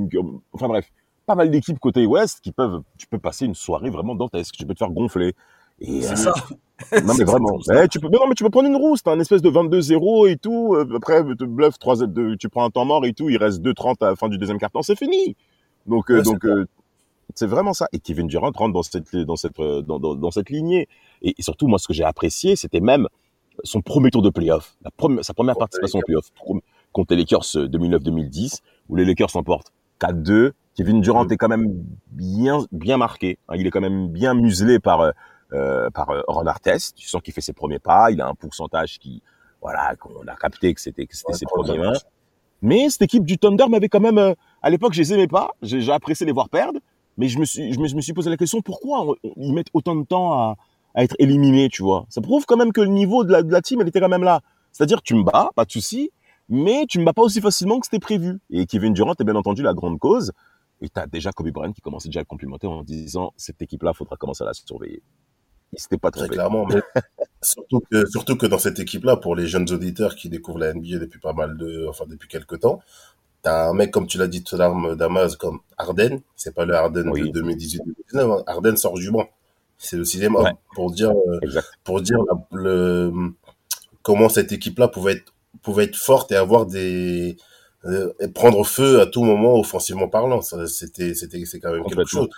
[0.54, 0.90] enfin bref,
[1.26, 4.64] pas mal d'équipes côté ouest qui peuvent, tu peux passer une soirée vraiment dantesque, tu
[4.64, 5.34] peux te faire gonfler.
[5.78, 6.34] Et, C'est euh, ça.
[7.04, 7.58] non mais vraiment.
[7.70, 9.50] Eh, tu peux, mais non mais tu peux prendre une rousse, t'as un espèce de
[9.50, 10.74] 22-0 et tout.
[10.74, 13.60] euh, Après, te bluff 3 2 tu prends un temps mort et tout, il reste
[13.60, 15.36] 2-30 à la fin du deuxième quart-temps, c'est fini.
[15.86, 16.46] Donc euh, donc
[17.34, 17.88] c'est vraiment ça.
[17.92, 20.88] Et Kevin Durant rentre dans cette dans cette dans, dans, dans cette lignée.
[21.20, 23.06] Et, et surtout moi ce que j'ai apprécié, c'était même
[23.64, 26.30] son premier tour de playoff, la première, sa première participation au playoff
[26.92, 30.52] contre les Lakers euh, 2009-2010 où les Lakers s'emportent 4-2.
[30.74, 31.68] Kevin Durant est quand même
[32.10, 33.38] bien bien marqué.
[33.48, 33.54] hein.
[33.58, 35.10] il est quand même bien muselé par euh,
[35.52, 36.96] euh, par euh, Ron Artest.
[36.96, 38.10] Tu sens qu'il fait ses premiers pas.
[38.10, 39.22] Il a un pourcentage qui,
[39.60, 41.92] voilà, qu'on a capté que c'était que c'était Ouais, ses premiers mains.
[42.62, 45.50] Mais cette équipe du Thunder m'avait quand même, euh, à l'époque, je les aimais pas.
[45.62, 46.78] J'ai j'ai apprécié les voir perdre.
[47.18, 49.32] Mais je me suis, je me, je me suis posé la question pourquoi on- on-
[49.36, 50.56] ils mettent autant de temps à,
[50.94, 52.06] à être éliminés, tu vois.
[52.08, 54.08] Ça prouve quand même que le niveau de la, de la team, elle était quand
[54.08, 54.40] même là.
[54.72, 56.10] C'est-à-dire, tu me bats, pas de souci,
[56.48, 58.40] mais tu me bats pas aussi facilement que c'était prévu.
[58.50, 60.32] Et Kevin Durant est bien entendu la grande cause.
[60.80, 63.92] Et t'as déjà Kobe Bryant qui commençait déjà à le complimenter en disant cette équipe-là,
[63.92, 65.02] faudra commencer à la surveiller.
[65.72, 66.34] Il s'était pas Très trompé.
[66.34, 66.82] clairement, mais
[67.42, 70.98] surtout que, surtout que dans cette équipe-là, pour les jeunes auditeurs qui découvrent la NBA
[70.98, 72.80] depuis pas mal de, enfin, depuis quelques temps,
[73.44, 76.20] T'as un mec, comme tu l'as dit tout à l'heure, Damas, comme Arden.
[76.36, 77.28] C'est pas le Arden Oui.
[77.32, 77.80] de 2018-2019.
[78.14, 78.42] hein.
[78.46, 79.26] Arden sort du banc.
[79.84, 80.52] C'est le homme Ouais.
[80.74, 83.12] pour dire, euh, pour dire la- le,
[84.02, 87.36] comment cette équipe-là pouvait être, pouvait être forte et avoir des,
[87.84, 90.40] euh, et prendre feu à tout moment offensivement parlant.
[90.40, 92.28] C'était, c'était, c'est quand même quelque chose.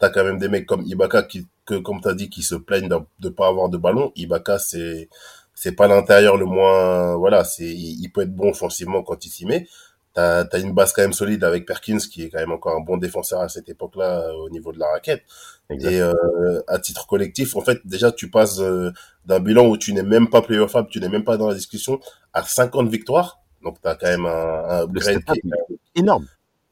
[0.00, 2.88] T'as quand même des mecs comme Ibaka qui, que, comme t'as dit, qui se plaignent
[2.88, 4.10] de, de pas avoir de ballon.
[4.16, 5.08] Ibaka, c'est,
[5.54, 9.30] c'est pas l'intérieur le moins, voilà, c'est, il, il peut être bon offensivement quand il
[9.30, 9.68] s'y met.
[10.14, 12.80] T'as, t'as une base quand même solide avec Perkins qui est quand même encore un
[12.80, 15.22] bon défenseur à cette époque-là euh, au niveau de la raquette.
[15.70, 15.90] Exact.
[15.90, 18.92] Et euh, à titre collectif, en fait, déjà, tu passes euh,
[19.26, 21.54] d'un bilan où tu n'es même pas player fab, tu n'es même pas dans la
[21.54, 21.98] discussion,
[22.32, 23.40] à 50 victoires.
[23.64, 24.86] Donc, tu as quand même un, un
[25.32, 26.26] qui est- Énorme.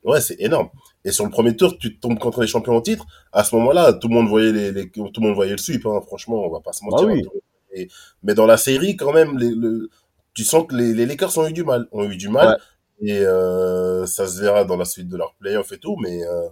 [0.04, 0.68] Ouais, c'est énorme.
[1.04, 3.06] Et sur le premier tour, tu tombes contre les champions en titre.
[3.32, 5.84] À ce moment-là, tout le monde voyait les, les- tout le monde voyait le sweep.
[5.86, 6.00] Hein.
[6.06, 7.06] Franchement, on va pas se mentir.
[7.08, 7.22] Bah oui.
[7.70, 7.88] voyait-
[8.22, 9.90] Mais dans la série, quand même, les, le,
[10.34, 12.58] tu sens que les, les Lakers ont eu du mal, ont eu du mal.
[13.04, 15.96] Et euh, ça se verra dans la suite de leur playoff et tout.
[16.00, 16.48] Mais euh,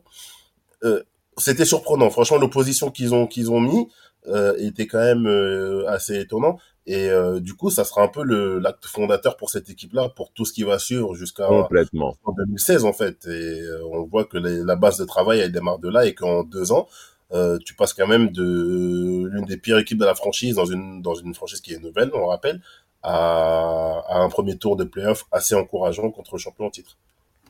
[0.84, 1.02] euh,
[1.36, 2.10] c'était surprenant.
[2.10, 3.88] Franchement, l'opposition qu'ils ont qu'ils ont mis
[4.26, 6.58] euh, était quand même euh, assez étonnant.
[6.86, 10.32] Et euh, du coup, ça sera un peu le l'acte fondateur pour cette équipe-là, pour
[10.32, 12.16] tout ce qui va suivre jusqu'à Complètement.
[12.24, 13.26] en 2016 en fait.
[13.26, 16.14] Et euh, on voit que les- la base de travail elle démarre de là et
[16.14, 16.88] qu'en deux ans,
[17.32, 21.00] euh, tu passes quand même de l'une des pires équipes de la franchise dans une
[21.00, 22.60] dans une franchise qui est nouvelle, on rappelle,
[23.02, 26.98] à, à un premier tour de playoff assez encourageant contre le champion en titre.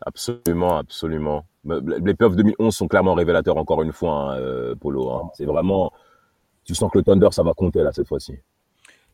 [0.04, 1.44] Absolument, absolument.
[1.64, 5.10] Mais Les playoffs 2011 sont clairement révélateurs encore une fois, hein, euh, Polo.
[5.10, 5.30] hein.
[5.34, 5.92] C'est vraiment,
[6.64, 8.34] tu sens que le Thunder, ça va compter là cette fois-ci.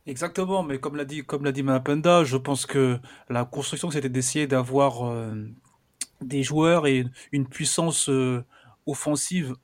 [0.05, 2.97] Exactement, mais comme l'a dit, comme l'a dit Mapenda, je pense que
[3.29, 5.33] la construction, c'était d'essayer d'avoir euh,
[6.21, 8.43] des joueurs et une puissance euh,
[8.85, 9.55] offensive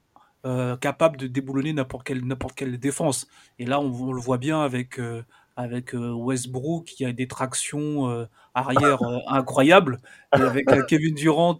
[0.45, 3.27] euh, capable de déboulonner n'importe quelle, n'importe quelle défense.
[3.59, 5.23] Et là, on, on le voit bien avec, euh,
[5.55, 9.99] avec euh, Westbrook qui a des tractions euh, arrière euh, incroyables,
[10.35, 11.55] et avec Kevin Durant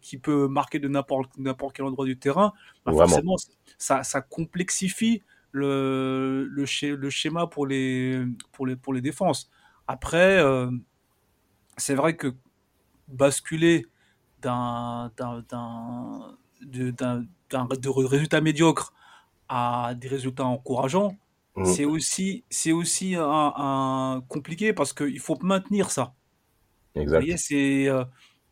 [0.00, 1.30] qui peut marquer de n'importe
[1.74, 2.52] quel endroit du terrain.
[2.84, 3.36] Bah, forcément,
[3.78, 9.50] ça, ça complexifie le, le, schéma, le schéma pour les, pour, les, pour les défenses.
[9.88, 10.70] Après, euh,
[11.76, 12.34] c'est vrai que
[13.08, 13.86] basculer
[14.42, 18.92] d'un d'un- d'un- de, résultats médiocres
[19.48, 21.16] à des résultats encourageants.
[21.64, 26.14] C'est aussi, c'est aussi un, un compliqué parce qu'il faut maintenir ça.
[27.02, 27.18] Vous Exact.
[27.18, 28.04] voyez, c'est euh,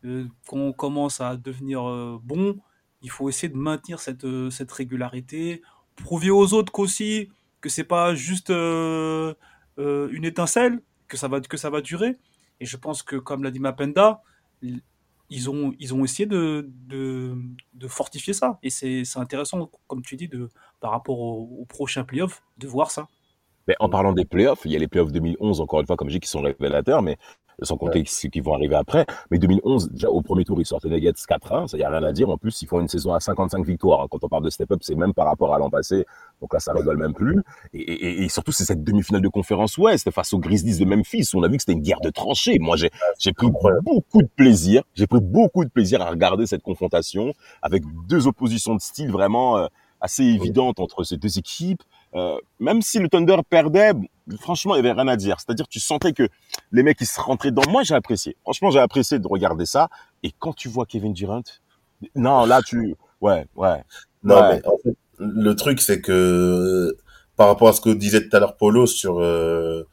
[0.05, 2.57] euh, quand on commence à devenir euh, bon,
[3.01, 5.61] il faut essayer de maintenir cette, euh, cette régularité,
[5.95, 7.29] prouver aux autres qu'aussi
[7.61, 9.35] que c'est pas juste une
[10.25, 12.17] étincelle, que ça va que ça va durer.
[12.59, 14.21] Et je pense que comme l'a dit Mapenda,
[15.29, 17.35] ils ont ils ont essayé de de,
[17.73, 18.59] de fortifier ça.
[18.63, 20.49] Et c'est intéressant, comme tu dis, de
[20.81, 23.07] par rapport au, au prochain playoff, de voir ça.
[23.67, 26.09] Mais en parlant des playoffs, il y a les playoffs 2011, encore une fois, comme
[26.09, 27.17] j'ai dit, qui sont révélateurs, mais
[27.61, 29.05] sans compter ceux qui vont arriver après.
[29.31, 32.03] Mais 2011, déjà au premier tour, ils sortent les Nuggets 4-1, ça y a rien
[32.03, 32.29] à dire.
[32.29, 34.07] En plus, ils font une saison à 55 victoires.
[34.11, 36.05] Quand on parle de step-up, c'est même par rapport à l'an passé.
[36.41, 37.41] Donc là, ça rigole même plus.
[37.73, 41.29] Et, et- et surtout, c'est cette demi-finale de conférence Ouest face aux Grizzlies de Memphis.
[41.33, 42.59] où On a vu que c'était une guerre de tranchées.
[42.59, 44.83] Moi, j'ai j'ai pris beaucoup de plaisir.
[44.93, 49.57] J'ai pris beaucoup de plaisir à regarder cette confrontation avec deux oppositions de style vraiment
[49.57, 49.67] euh,
[50.05, 51.83] assez évidentes entre ces deux équipes.
[52.15, 53.91] Euh, même si le Thunder perdait,
[54.39, 55.37] franchement, il y avait rien à dire.
[55.39, 56.27] C'est-à-dire, tu sentais que
[56.71, 57.69] les mecs, ils se rentraient dedans.
[57.69, 58.37] Moi, j'ai apprécié.
[58.43, 59.89] Franchement, j'ai apprécié de regarder ça.
[60.23, 61.43] Et quand tu vois Kevin Durant,
[62.15, 63.83] non, là, tu, ouais, ouais.
[64.23, 64.55] Non, Ouais.
[64.61, 66.97] mais en fait, le truc, c'est que euh,
[67.35, 69.83] par rapport à ce que disait tout à l'heure Polo sur euh,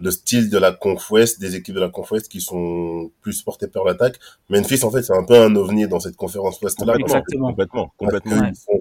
[0.00, 3.84] le style de la Conf des équipes de la Conf qui sont plus portées par
[3.84, 6.86] l'attaque, Memphis, en fait, c'est un peu un ovni dans cette conférence Ouest-là.
[6.94, 7.48] Complètement, Exactement.
[7.50, 8.52] complètement, complètement.
[8.54, 8.80] sont-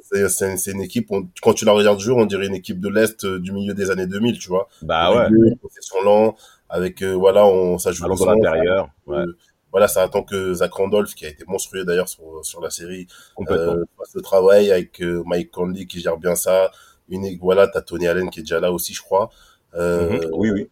[0.60, 3.24] C'est une équipe, on- quand tu la regardes jouer, on dirait une équipe de l'Est
[3.26, 4.68] euh, du milieu des années 2000, tu vois.
[4.82, 5.30] Bah ouais.
[5.30, 6.36] Milieu, possession lent,
[6.70, 8.90] avec, euh, voilà, on, ça joue Allons dans l'intérieur.
[9.06, 9.38] Ouais, euh,
[9.72, 13.08] voilà, ça attend que Zach Randolph, qui a été monstrueux d'ailleurs sur, sur la série,
[13.36, 13.74] complètement.
[13.74, 16.72] euh, fasse le travail avec euh, Mike Conley qui gère bien ça.
[17.10, 19.30] Une, voilà, t'as Tony Allen qui est déjà là aussi, je crois.
[19.76, 20.30] Euh, Mhm.
[20.34, 20.70] Oui, oui.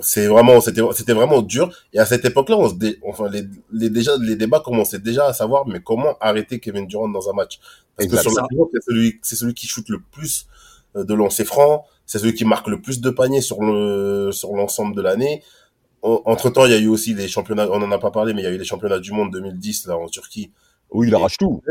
[0.00, 1.70] C'est vraiment, c'était, c'était vraiment dur.
[1.92, 5.26] Et à cette époque-là, on se dé- enfin, les, les, déjà, les débats commençaient déjà
[5.26, 7.60] à savoir, mais comment arrêter Kevin Durant dans un match?
[7.96, 10.46] Parce que sur le terrain, c'est celui, c'est celui qui shoot le plus
[10.96, 11.82] euh, de lancers francs.
[12.04, 15.42] C'est celui qui marque le plus de paniers sur le, sur l'ensemble de l'année.
[16.02, 18.42] Entre temps, il y a eu aussi les championnats, on en a pas parlé, mais
[18.42, 20.52] il y a eu les championnats du monde 2010, là, en Turquie.
[20.90, 21.62] Oui, il arrache tout.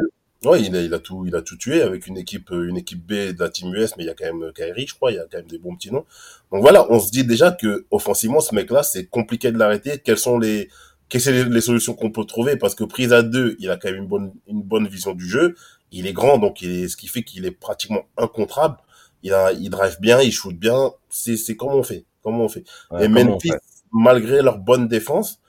[0.46, 2.78] Ouais, il a, il a tout, il a tout tué avec une équipe, euh, une
[2.78, 4.96] équipe B de la team US, mais il y a quand même euh, Kyrie, je
[4.96, 6.06] crois, il y a quand même des bons petits noms.
[6.52, 10.00] Donc voilà, on se dit déjà que offensivement, ce mec-là, c'est compliqué de l'arrêter.
[10.04, 10.70] Quelles sont les,
[11.10, 12.58] quelles sont les, les solutions qu'on peut trouver?
[12.58, 15.28] Parce que prise à deux, il a quand même une bonne, une bonne vision du
[15.28, 15.56] jeu.
[15.92, 18.78] Il est grand, donc il est, ce qui fait qu'il est pratiquement incontrable.
[19.24, 20.92] Il a, il drive bien, il shoot bien.
[21.10, 22.64] C'est, c'est comment on fait, comment on fait.
[22.92, 23.60] Ouais, Et Memphis, fait
[23.96, 25.40] malgré leur bonne défense,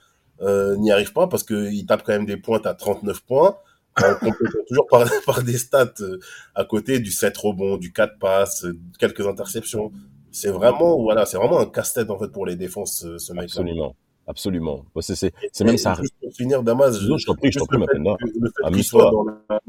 [0.41, 3.57] euh, n'y arrive pas parce que il tape quand même des pointes à 39 points,
[4.05, 6.19] en complétant toujours par, par des stats euh,
[6.55, 9.91] à côté du 7 rebonds, du 4 passes, euh, quelques interceptions.
[10.31, 13.43] C'est vraiment, voilà, c'est vraiment un casse-tête en fait pour les défenses, ce, mec-là.
[13.43, 13.95] Absolument.
[14.27, 14.85] Absolument.
[14.93, 15.95] Bah, C'est c'est- c'est même ça.
[15.99, 18.15] Juste pour finir, Damas, Non, je t'en prie, je t'en prie, Mapenda.
[18.19, 19.59] que- le fait qu'il soit dans la,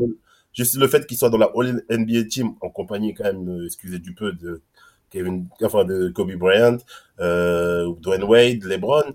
[0.52, 3.66] juste le fait qu'il soit dans la All NBA team en compagnie quand même, euh,
[3.66, 4.60] excusez du peu de
[5.10, 6.76] Kevin, enfin de Kobe Bryant,
[7.20, 9.14] euh, Dwayne Wade, LeBron.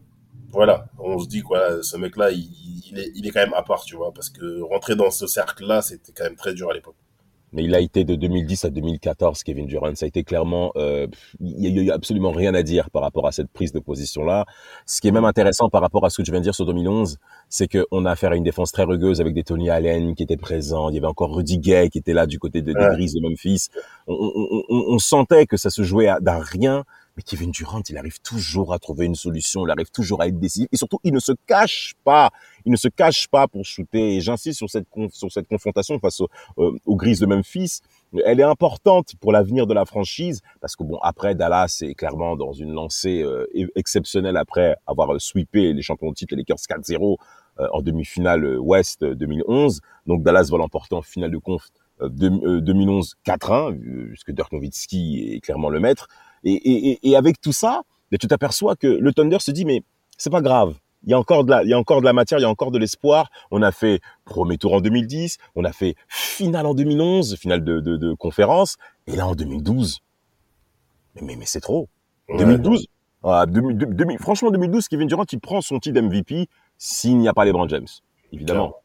[0.53, 2.47] Voilà, on se dit quoi, ce mec-là, il,
[2.91, 5.25] il est, il est quand même à part, tu vois, parce que rentrer dans ce
[5.27, 6.95] cercle-là, c'était quand même très dur à l'époque.
[7.55, 9.93] Mais il a été de 2010 à 2014, Kevin Durant.
[9.93, 11.05] Ça a été clairement, euh,
[11.39, 14.45] il y a eu absolument rien à dire par rapport à cette prise de position-là.
[14.87, 16.65] Ce qui est même intéressant par rapport à ce que je viens de dire sur
[16.65, 20.23] 2011, c'est qu'on a affaire à une défense très rugueuse avec des Tony Allen qui
[20.23, 20.89] étaient présents.
[20.89, 22.89] Il y avait encore Rudy Gay qui était là du côté de, des Ouais.
[22.93, 23.67] Grises de Memphis.
[24.07, 26.85] On, on- on- on sentait que ça se jouait d'un rien.
[27.15, 30.39] Mais Kevin Durant, il arrive toujours à trouver une solution, il arrive toujours à être
[30.39, 30.67] décisif.
[30.71, 32.31] Et surtout, il ne se cache pas.
[32.65, 34.15] Il ne se cache pas pour shooter.
[34.15, 37.81] Et j'insiste sur cette, sur cette confrontation face au, euh, aux Grises de Memphis.
[38.25, 42.35] Elle est importante pour l'avenir de la franchise parce que bon, après Dallas est clairement
[42.35, 43.45] dans une lancée euh,
[43.75, 47.17] exceptionnelle après avoir euh, sweepé les champions de titre, les Lakers 4-0
[47.59, 49.81] euh, en demi-finale euh, Ouest euh, 2011.
[50.07, 51.69] Donc Dallas va l'emporter en finale de conf
[52.01, 56.07] euh, deux- euh, 2011 4-1 euh, puisque Dirk Nowitzki est clairement le maître.
[56.43, 59.65] Et, et, et- et avec tout ça, mais tu t'aperçois que le Thunder se dit
[59.65, 59.81] mais
[60.17, 60.75] c'est pas grave.
[61.05, 62.45] Il y a encore de la, il y a encore de la matière, il y
[62.45, 63.29] a encore de l'espoir.
[63.51, 67.81] On a fait premier tour en 2010, on a fait finale en 2011, finale de,
[67.81, 68.77] de, de conférence,
[69.07, 69.99] et là en 2012.
[71.15, 71.89] Mais, mais, mais c'est trop.
[72.29, 72.37] Ouais.
[72.37, 72.87] 2012,
[73.23, 77.33] ah, 2000, 2000 franchement 2012, Kevin Durant, il prend son titre MVP s'il n'y a
[77.33, 77.87] pas les LeBron James,
[78.31, 78.75] évidemment.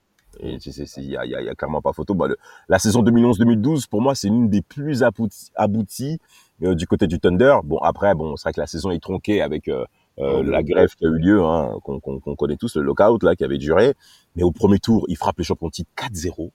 [0.41, 2.15] Et il y y y a clairement pas photo.
[2.15, 2.37] Bah, le-
[2.69, 6.19] la saison 2011-2012, pour moi, c'est l'une des plus abouti- abouties
[6.63, 7.57] euh, du côté du Thunder.
[7.65, 9.85] Bon, après, bon, c'est vrai que la saison est tronquée avec euh,
[10.19, 12.01] euh, Oh, la le- grève qui a eu lieu, hein, qu'on
[12.37, 13.95] connaît tous, le lockout là qui avait duré.
[14.37, 16.51] Mais au premier tour, il frappe les champions titre 4-0.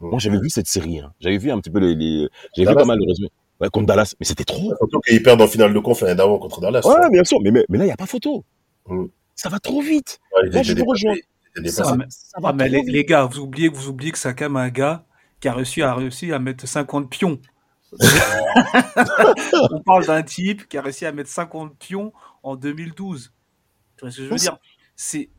[0.00, 0.98] Moi, j'avais vu cette série.
[1.00, 1.12] Hein.
[1.20, 2.28] J'avais vu un petit peu les, les...
[2.54, 3.30] j'avais vu pas mal de résumés.
[3.60, 4.74] Ouais, contre Dallas, mais c'était trop.
[4.76, 6.82] Surtout qu'ils perdent en finale de conf l'année d'avant contre Dallas.
[6.84, 8.44] Ouais, bien sûr, mais, mais, mais là, il n'y a pas photo.
[8.86, 9.06] Mm.
[9.34, 10.18] Ça va trop vite.
[10.36, 11.14] Ouais, Là, je dépassés, rejoins.
[11.70, 14.56] Ça mais- Ça va mais trop les, les gars, vous oubliez, vous oubliez que même
[14.56, 15.04] un gars
[15.40, 17.38] qui a réussi à, réussi à mettre 50 pions.
[19.70, 23.32] On parle d'un type qui a réussi à mettre 50 pions en 2012.
[23.96, 24.58] Tu vois ce que je veux dire?
[24.96, 25.30] C'est,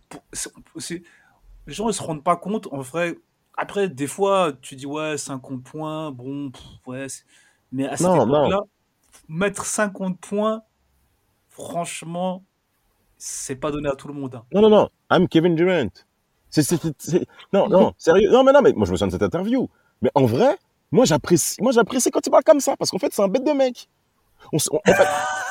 [1.68, 3.18] Les gens ne se rendent pas compte, en vrai.
[3.58, 7.08] Après, des fois, tu dis, ouais, 50 points, bon, pff, ouais.
[7.72, 8.06] Mais à cette
[8.46, 8.62] époque-là,
[9.28, 10.62] mettre 50 points,
[11.50, 12.46] franchement,
[13.18, 14.36] c'est pas donné à tout le monde.
[14.36, 14.46] hein.
[14.54, 14.90] Non, non, non.
[15.12, 15.90] I'm Kevin Durant.
[16.50, 18.30] C'est, c'est, c'est- c'est- non, non, sérieux.
[18.32, 19.68] Non, mais non, mais moi, je me souviens de cette interview.
[20.02, 20.58] Mais en vrai,
[20.92, 23.44] moi, j'apprécie, moi, j'apprécie quand il parle comme ça, parce qu'en fait, c'est un bête
[23.46, 23.90] de mec.
[24.54, 25.08] On, s- on- en fait,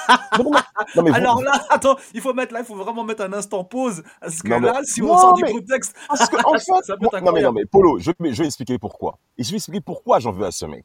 [0.39, 0.61] non, non,
[0.95, 3.33] non, mais vous- Alors là, attends, il faut mettre là, il faut vraiment mettre un
[3.33, 4.03] instant pause.
[4.21, 6.85] Parce que Non, mais- là, si on sort mais- du contexte, Parce que, en fait,
[6.85, 9.19] ça peut être non, mais, non, mais Polo, je, vais- je vais expliquer pourquoi.
[9.37, 10.85] Et je vais expliquer pourquoi j'en veux à ce mec.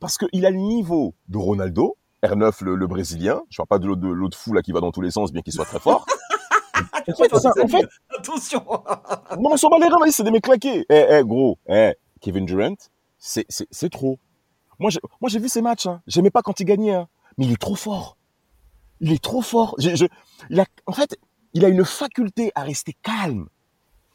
[0.00, 3.40] Parce qu'il a le niveau de Ronaldo, R9, le, le Brésilien.
[3.48, 5.32] Je parle pas de l'autre, de l'autre fou, là, qui va dans tous les sens,
[5.32, 6.04] bien qu'il soit très fort.
[7.08, 7.86] En fait, ça- en fait,
[8.18, 8.64] attention.
[9.40, 10.84] non, on s'en bat les reins, c'est des mecs claqués.
[10.90, 12.74] Eh, eh, gros, eh, Kevin Durant,
[13.18, 13.46] c'est,
[13.90, 14.18] trop.
[14.78, 16.02] Moi, j'ai, moi, j'ai vu ses matchs, hein.
[16.06, 17.08] J'aimais pas quand il gagnait, hein.
[17.38, 18.16] Mais il est trop fort.
[19.00, 19.74] Il est trop fort.
[19.78, 20.06] Je, je-
[20.50, 21.16] il a, en fait,
[21.54, 23.48] il a une faculté à rester calme.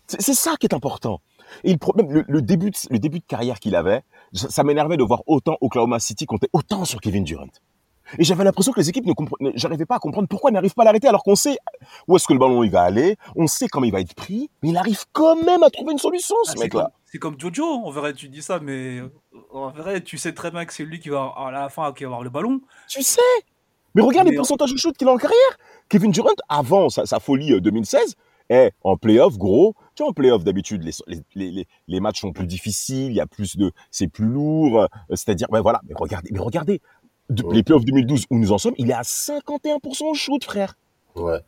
[0.08, 1.21] C'est, c'est ça qui est important.
[1.63, 4.63] Et le problème, le, le début, de, le début de carrière qu'il avait, ça, ça
[4.63, 7.47] m'énervait de voir autant Oklahoma City compter autant sur Kevin Durant.
[8.17, 10.74] Et j'avais l'impression que les équipes ne comprenaient, j'arrivais pas à comprendre pourquoi ils n'arrivent
[10.74, 11.58] pas à l'arrêter alors qu'on sait
[12.08, 14.50] où est-ce que le ballon il va aller, on sait comment il va être pris,
[14.63, 16.91] mais il arrive quand même à trouver une solution, ce Ah, mec-là.
[17.06, 19.10] c'est comme Jojo, en vrai, tu dis ça, mais euh,
[19.52, 22.04] en vrai, tu sais très bien que c'est lui qui va, à la fin, qui
[22.04, 22.62] va avoir le ballon.
[22.88, 23.21] Tu sais.
[23.95, 25.58] Mais regarde Mais les en- pourcentages de shoot qu'il a en carrière.
[25.89, 28.15] Kevin Durant, avant sa, sa folie euh, 2016,
[28.50, 29.76] est en playoff, gros.
[29.95, 33.13] Tu vois, en playoff, d'habitude, les, les, les, les- les matchs sont plus difficiles, il
[33.15, 34.82] y a plus de, c'est plus lourd.
[34.82, 36.82] euh, C'est-à-dire, ben voilà, mais regardez, mais regardez.
[37.32, 37.56] De- Ouais.
[37.56, 40.76] Les playoffs 2012 où nous en sommes, il est à 51% au shoot, frère.
[41.15, 41.39] Ouais.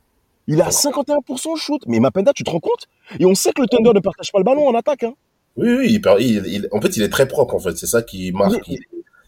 [0.47, 1.81] Il est à 51% au shoot.
[1.87, 2.87] Mais Mapenda, tu te rends compte?
[3.19, 5.03] Et on sait que le Thunder ne partage pas le ballon en attaque.
[5.03, 5.13] Hein.
[5.57, 7.77] Oui, oui, il, perd- il- il- en fait, il est très propre, en fait.
[7.77, 8.53] C'est ça qui marque.
[8.67, 8.79] Mais- Il,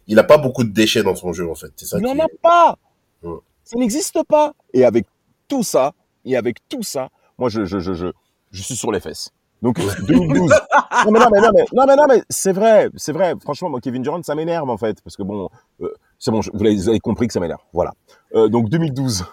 [0.08, 1.72] il a pas beaucoup de déchets dans son jeu, en fait.
[1.76, 2.78] C'est ça Il n'en a pas.
[3.24, 3.38] Ouais.
[3.64, 4.54] Ça n'existe pas.
[4.74, 5.06] Et avec
[5.48, 5.94] tout ça,
[6.26, 8.08] et avec tout ça, moi, je, je, je, je,
[8.52, 9.30] je suis sur les fesses.
[9.62, 10.52] Donc, 2012.
[11.06, 13.34] non, mais non, mais non, mais, non, mais, non, mais c'est vrai, c'est vrai.
[13.42, 15.02] Franchement, moi, Kevin Durant, ça m'énerve, en fait.
[15.02, 15.50] Parce que bon,
[15.82, 15.94] euh,
[16.26, 17.62] c'est bon, je- vous avez, vous avez compris que ça m'énerve.
[17.72, 17.94] Voilà.
[18.34, 19.26] Euh, donc, 2012.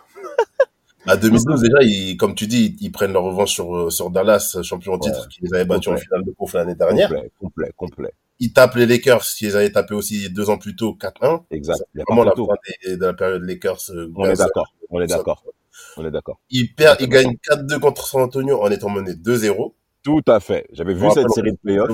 [1.06, 4.10] À 2012, déjà, ils, comme tu dis, ils, ils prennent leur revanche sur, euh, sur
[4.10, 7.08] Dallas, champion en titre, qui les avait battus en finale de conf l'année dernière.
[7.08, 8.12] Complet, complet, complet.
[8.38, 11.42] Ils tapent les Lakers, qui les avaient tapés aussi deux ans plus tôt, 4-1.
[11.50, 11.82] Exact.
[12.06, 12.54] Vraiment la fin
[12.86, 13.78] des- de la période Lakers.
[13.90, 14.74] euh, On est d'accord.
[14.90, 15.44] On est d'accord.
[15.96, 16.38] On est d'accord.
[16.50, 19.74] Il perd, il gagne 4-2 contre San Antonio en étant mené 2-0.
[20.04, 20.66] Tout à fait.
[20.72, 21.90] J'avais vu cette série de playoffs.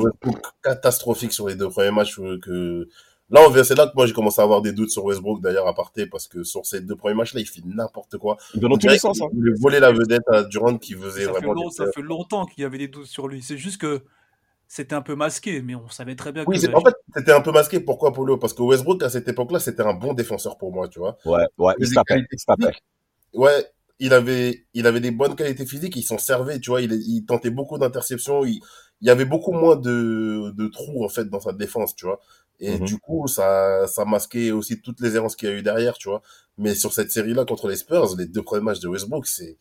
[0.62, 2.88] Catastrophique sur les deux premiers matchs que
[3.31, 5.41] là on vient c'est là que moi j'ai commencé à avoir des doutes sur Westbrook
[5.43, 8.37] d'ailleurs à parté parce que sur ces deux premiers matchs là il fait n'importe quoi
[8.55, 9.21] dans tous les sens.
[9.21, 9.27] Hein.
[9.81, 12.62] la vedette à Durant qui faisait Ça fait, vraiment long- des- ça fait longtemps qu'il
[12.62, 13.43] y avait des doutes sur lui.
[13.43, 14.03] C'est juste que
[14.67, 16.75] c'était un peu masqué, mais on savait très bien oui que.
[16.75, 19.61] en fait c'était un peu masqué pourquoi Polo parce que Westbrook à cette époque là
[19.61, 21.75] c'était un bon défenseur pour moi tu vois Ouais, ouais.
[21.79, 21.87] Il
[23.33, 23.67] Il ouais
[24.01, 27.25] il avait il avait des bonnes qualités physiques il s'en servait tu vois il, il
[27.27, 28.61] tentait beaucoup d'interceptions il,
[29.01, 32.21] il y avait beaucoup moins de, de trous en fait dans sa défense tu vois
[32.61, 32.85] et Mhm.
[32.87, 36.09] du coup ça ça masquait aussi toutes les errances qu'il y a eu derrière tu
[36.09, 36.23] vois
[36.57, 39.57] mais sur cette série là contre les Spurs les deux premiers matchs de Westbrook c'est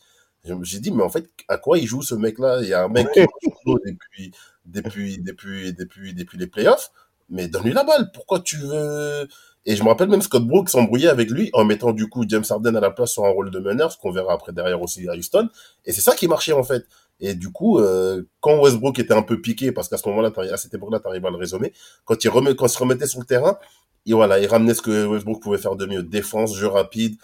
[0.61, 2.83] j'ai dit mais en fait à quoi il joue ce mec là il y a
[2.83, 3.21] un mec qui
[3.65, 4.31] chaud depuis
[4.65, 6.91] depuis depuis depuis depuis les playoffs
[7.29, 9.27] mais donne-lui la balle pourquoi tu veux?
[9.65, 12.45] Et je me rappelle même Scott Brooks s'embrouillait avec lui en mettant du coup James
[12.49, 15.09] Harden à la place sur un rôle de meneur, ce qu'on verra après derrière aussi
[15.09, 15.49] à Houston.
[15.83, 16.85] Et c'est ça qui marchait en fait.
[17.19, 20.57] Et du coup, euh, quand Westbrook était un peu piqué, parce qu'à ce moment-là, à
[20.57, 21.73] cette époque-là, t'arrives à le résumer,
[22.05, 23.57] quand il, remet, quand il se remettait sur le terrain,
[24.05, 26.03] et voilà, il ramenait ce que Westbrook pouvait faire de mieux.
[26.03, 27.15] Défense, jeu rapide,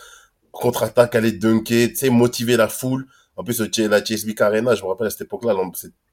[0.52, 3.08] contre-attaque, aller dunker, tu sais, motiver la foule.
[3.36, 5.56] En plus, la TSB Arena, je me rappelle à cette époque-là,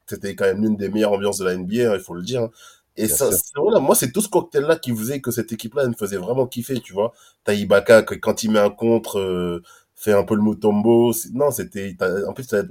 [0.07, 2.43] c'était quand même l'une des meilleures ambiances de la NBA, hein, il faut le dire.
[2.43, 2.51] hein.
[2.97, 5.91] Et Bien ça, voilà, moi, c'est tout ce cocktail-là qui faisait que cette équipe-là, elle
[5.91, 7.13] me faisait vraiment kiffer, tu vois.
[7.45, 9.63] T'as Ibaka, que quand il met un contre, euh,
[9.95, 11.13] fait un peu le Mutombo.
[11.13, 12.69] C'est- Non, c'était, en plus, t'as, il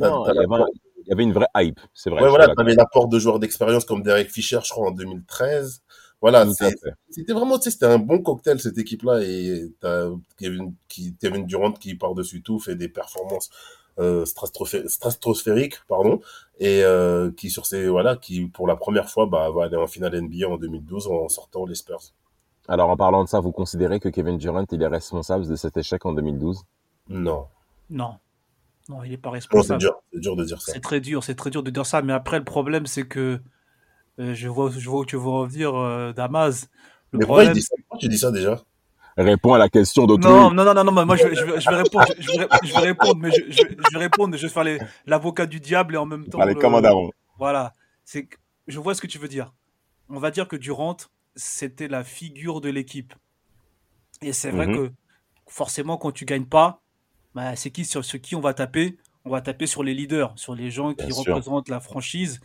[1.10, 1.80] y, avait, il y avait une vraie hype.
[1.93, 2.22] C'est vrai.
[2.22, 2.63] ouais, voilà, d'accord.
[2.63, 5.82] t'avais l'apport de joueurs d'expérience comme Derek Fisher, je crois, en 2013.
[6.22, 6.45] Voilà,
[7.10, 11.45] c'était vraiment, tu sais, c'était un bon cocktail, cette équipe-là, et t'as Kevin, qui, Kevin
[11.45, 13.50] Durant qui, par-dessus tout, fait des performances,
[14.00, 16.19] euh, stratosphéri- stratosphériques, pardon,
[16.60, 19.88] et, euh, qui, sur ces, voilà, qui, pour la première fois, bah, va aller en
[19.88, 22.02] finale NBA en 2012 en sortant les Spurs.
[22.67, 25.78] Alors, en parlant de ça, vous considérez que Kevin Durant, il est responsable de cet
[25.78, 26.63] échec en 2012
[27.08, 27.45] Non.
[27.89, 28.15] Non.
[28.89, 29.80] Non, il n'est pas responsable.
[29.82, 30.73] dur, c'est dur de dire ça.
[30.73, 32.02] C'est très dur, c'est très dur de dire ça.
[32.02, 33.39] Mais après, le problème, c'est que
[34.19, 36.67] euh, je, vois, je vois où tu veux revenir, euh, Damas.
[37.12, 37.75] Le Mais pourquoi il problème, dit ça?
[37.78, 38.62] Pourquoi tu dis ça déjà?
[39.17, 40.32] Réponds à la question d'autrui.
[40.32, 42.13] Non, non, non, non, non, mais moi je vais, je vais, je vais répondre, je,
[42.19, 44.63] je vais, je vais répondre, mais je, je, vais- je vais répondre, je vais faire
[44.63, 46.41] les- l'avocat du diable et en même temps.
[46.41, 47.12] Allez, le- daron.
[47.38, 47.73] Voilà,
[48.06, 48.28] c'est,
[48.67, 49.54] je vois ce que tu veux dire.
[50.10, 50.97] On va dire que Durant,
[51.36, 53.13] c'était la figure de l'équipe.
[54.21, 54.71] Et c'est vrai Mhm.
[54.71, 54.91] que
[55.47, 56.82] forcément, quand tu gagnes pas,
[57.39, 58.97] bah, c'est qui sur, sur qui on va taper?
[59.25, 61.34] On va taper sur les leaders, sur les gens qui Bien sûr.
[61.36, 62.39] représentent la franchise.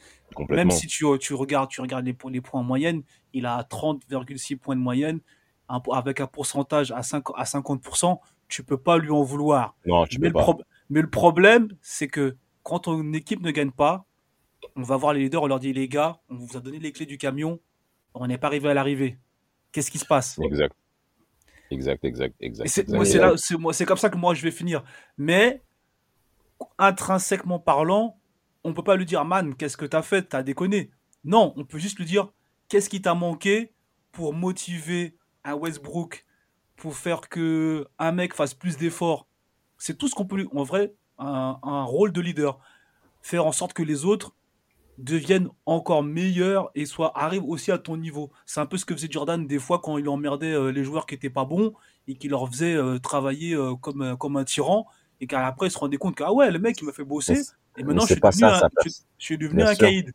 [0.51, 3.03] Même si tu, tu regardes, tu regardes les, po- les points en moyenne,
[3.33, 5.21] il a 30,6 points de moyenne,
[5.69, 9.75] un- avec un pourcentage à, 5, à 50%, tu peux pas lui en vouloir.
[9.87, 10.53] Non, tu Mais peux le, pas.
[10.53, 14.05] prob- mais le problème, c'est que quand ton équipe ne gagne pas,
[14.77, 16.93] on va voir les leaders, on leur dit les gars, on vous a donné les
[16.93, 17.61] clés du camion,
[18.15, 19.19] on n'est pas arrivé à l'arrivée.
[19.73, 20.39] Qu'est-ce qui se passe?
[20.43, 20.75] Exact.
[21.71, 22.67] Exact, exact, exact.
[22.67, 22.97] Et c'est exact.
[22.97, 24.85] moi, c'est là, c'est moi, c'est comme ça que moi je vais finir.
[25.17, 25.63] Mais
[26.79, 28.19] intrinsèquement parlant,
[28.63, 30.91] on peut pas lui dire man, qu'est-ce que t'as fait, t'as déconné.
[31.25, 32.33] Non, on peut juste lui dire
[32.69, 33.73] qu'est-ce qui t'a manqué
[34.13, 36.25] pour motiver un Westbrook,
[36.77, 39.27] pour faire que un mec fasse plus d'efforts?
[39.79, 42.59] C'est tout ce qu'on peut lui, en vrai, un, un rôle de leader,
[43.23, 44.35] faire en sorte que les autres
[44.99, 48.31] deviennent encore meilleurs et soient arrivent aussi à ton niveau.
[48.47, 51.07] C'est un peu ce que faisait Jordan des fois quand il emmerdait euh, les joueurs
[51.07, 51.73] qui étaient pas bons
[52.07, 54.87] et qu'il leur faisait euh, travailler euh, comme, euh, comme un tyran
[55.21, 57.35] et qu'après il se rendait compte que ah ouais le mec il m'a fait bosser
[57.77, 59.57] Mais et maintenant je c'est suis, pas devenu ça, un, sa je, je suis devenu
[59.57, 59.79] Bien un sûr.
[59.79, 60.13] caïd.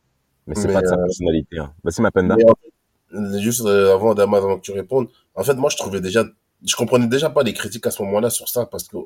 [0.48, 1.60] Mais c'est Mais, pas de sa personnalité.
[1.60, 1.74] Hein.
[1.84, 2.36] Vas-y, ma penda.
[2.36, 6.02] Mais en fait, juste euh, avant avant que tu répondes, en fait, moi, je trouvais
[6.02, 6.24] déjà,
[6.66, 8.98] je comprenais déjà pas les critiques à ce moment-là sur ça parce que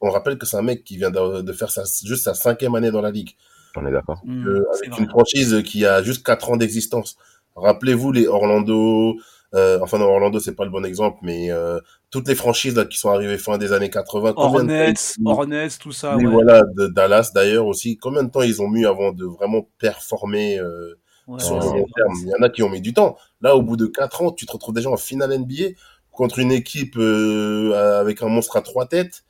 [0.00, 2.74] on rappelle que c'est un mec qui vient de, de faire sa, juste sa cinquième
[2.74, 3.34] année dans la ligue,
[3.76, 4.22] On est d'accord.
[4.28, 7.16] Euh, c'est avec une franchise qui a juste quatre ans d'existence.
[7.54, 9.16] Rappelez-vous les Orlando,
[9.54, 12.84] euh, enfin non, Orlando c'est pas le bon exemple, mais euh, toutes les franchises là
[12.84, 16.16] qui sont arrivées fin des années 80, combien de temps Hornets, Hornets, tout ça.
[16.16, 16.32] oui, ouais.
[16.32, 17.96] voilà, de Dallas d'ailleurs aussi.
[17.96, 21.80] Combien de temps ils ont mis avant de vraiment performer euh, Ouais, sur Ouais, le
[21.80, 22.12] long terme?
[22.22, 23.16] Il y en a qui ont mis du temps.
[23.40, 25.74] Là, au bout de quatre ans, tu te retrouves déjà en finale NBA
[26.12, 29.24] contre une équipe euh, avec un monstre à trois têtes.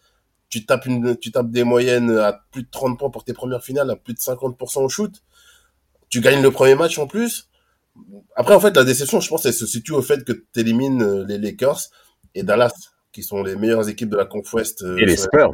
[0.60, 3.62] Tu tapes, une, tu tapes des moyennes à plus de 30 points pour tes premières
[3.62, 5.12] finales, à plus de 50% au shoot.
[6.08, 7.48] Tu gagnes le premier match en plus.
[8.36, 11.22] Après, en fait, la déception, je pense, elle se situe au fait que tu élimines
[11.24, 11.80] les Lakers
[12.34, 12.72] et Dallas,
[13.12, 14.82] qui sont les meilleures équipes de la Conf West.
[14.82, 15.52] euh, Et les Spurs.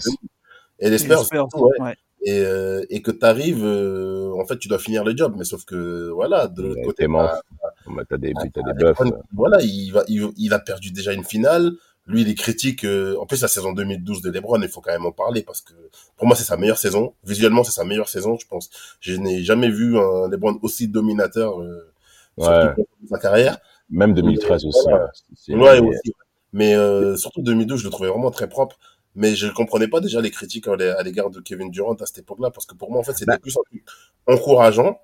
[0.79, 1.97] Et les Et Spurs, les Spurs, surtout, ouais ouais.
[2.25, 5.65] et, euh, et que tu arrives, en fait, tu dois finir le job, mais sauf
[5.65, 7.41] que, voilà, de l'autre côté, bah,
[7.87, 8.99] Bah, T'as des, t'as des bah, buffs.
[9.01, 11.73] LeBron, voilà, il, va, il, il a perdu déjà une finale.
[12.07, 12.85] Lui, il est critique.
[12.85, 15.61] euh, en plus, la saison 2012 de LeBron, il faut quand même en parler parce
[15.61, 15.73] que
[16.17, 17.15] pour moi, c'est sa meilleure saison.
[17.25, 18.71] Visuellement, c'est sa meilleure saison, je pense.
[19.01, 21.93] Je n'ai jamais vu un LeBron aussi dominateur euh,
[22.39, 22.75] sur Ouais.
[23.09, 23.59] sa carrière.
[23.91, 24.81] Même 2013 aussi.
[24.89, 25.11] Voilà.
[25.37, 26.13] C'est- Ouais, mais- aussi.
[26.55, 28.79] Mais euh, surtout 2012, je le trouvais vraiment très propre.
[29.15, 32.07] mais je comprenais pas déjà les critiques à l'é- à l'égard de Kevin Durant à
[32.07, 33.39] cette époque-là, parce que pour moi, en fait, c'était Bah.
[33.39, 33.55] plus
[34.27, 35.01] encourageant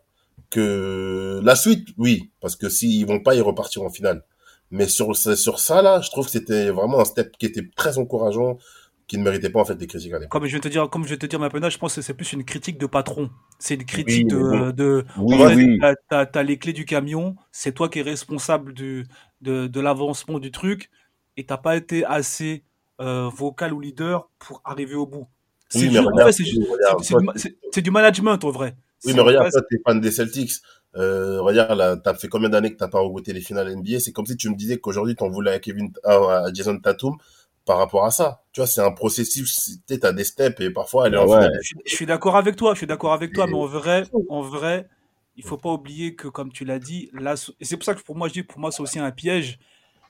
[0.50, 4.24] que la suite, oui, parce que s'ils vont pas, ils repartiront en finale.
[4.70, 7.98] Mais sur, sur ça, là, je trouve que c'était vraiment un step qui était très
[7.98, 8.58] encourageant,
[9.06, 10.26] qui ne méritait pas, en fait, des critiques à.
[10.26, 12.12] Comme je vais te dire, comme je vais te dire, Mapenda, je pense que c'est
[12.14, 13.30] plus une critique de patron.
[13.58, 14.70] C'est une Oui, critique de, bon.
[14.70, 15.78] de, Oui, oui.
[16.10, 19.06] t'as- les clés du camion, c'est toi qui es responsable du,
[19.40, 20.90] de, de l'avancement du truc,
[21.38, 22.64] et t'as pas été assez
[23.00, 25.28] euh, vocal ou leader pour arriver au bout.
[25.68, 27.40] C'est Oui, mais dur, en regarde, fait, c'est juste- regarde, c'est- c'est toi, du,
[27.72, 28.76] c'est- management, en vrai.
[29.04, 30.52] Oui, mais regarde, toi, t'es fan des Celtics.
[30.96, 34.00] Euh, regarde, là, t'as fait combien d'années que t'as pas regoûté les finales NBA?
[34.00, 37.16] C'est comme si tu me disais qu'aujourd'hui, t'en voulais à Kevin, à, Jason Tatum
[37.64, 38.42] par rapport à ça.
[38.52, 39.54] Tu vois, c'est un processus,
[39.86, 41.46] tu sais, t'as des steps et parfois, elle est Ah en ouais.
[41.46, 41.52] finale.
[41.60, 43.66] Je, suis- je suis d'accord avec toi, je suis d'accord avec toi, Et- mais en
[43.66, 44.88] vrai, en vrai,
[45.36, 48.02] il faut pas oublier que, comme tu l'as dit, là, et c'est pour ça que
[48.02, 49.58] pour moi, je dis, pour moi, c'est aussi un piège.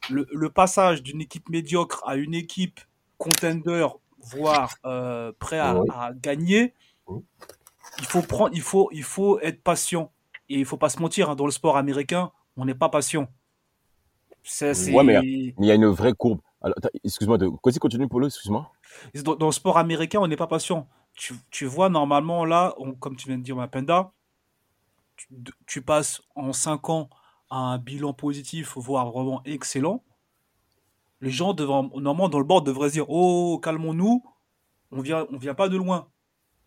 [0.08, 2.80] Le, le passage d'une équipe médiocre à une équipe
[3.18, 3.86] contender,
[4.20, 6.74] voire euh, prêt à, à gagner,
[7.98, 10.12] il faut prendre, il faut, il faut être patient.
[10.48, 13.28] Et il faut pas se mentir, hein, dans le sport américain, on n'est pas patient.
[14.42, 16.40] C'est, c'est- Ouais, mais- il y a une vraie courbe.
[17.04, 17.48] Excuse-moi, de...
[17.48, 18.72] Continue, Polo, excuse-moi.
[19.22, 20.88] Dans, dans le sport américain, on n'est pas patient.
[21.14, 24.12] Tu, tu vois, normalement, là, on- comme tu viens de dire, Mapenda,
[25.16, 25.26] tu,
[25.66, 27.10] tu passes en 5 ans
[27.50, 30.02] à un bilan positif, voire vraiment excellent.
[31.20, 34.22] Les gens, devant, normalement, dans le board, devraient se dire Oh, calmons-nous,
[34.92, 36.08] on vient, on vient pas de loin.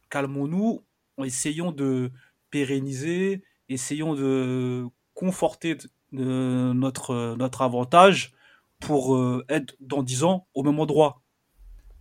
[0.10, 0.84] Calmons-nous,
[1.24, 2.12] essayons de
[2.50, 3.44] pérenniser,
[3.74, 8.34] essayons de conforter de- de notre, notre avantage
[8.80, 11.22] pour euh, être dans 10 ans au même endroit.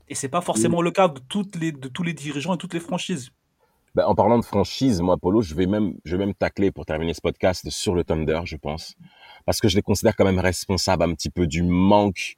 [0.09, 2.75] Et c'est pas forcément le cas de, toutes les, de tous les dirigeants et toutes
[2.75, 3.31] les franchises.
[3.95, 6.87] Ben, en parlant de franchise, moi, Polo, je vais même, je vais même tacler pour
[6.87, 8.97] terminer ce podcast sur le Thunder, je pense.
[9.47, 12.37] Parce que je les considère quand même responsables un petit peu du manque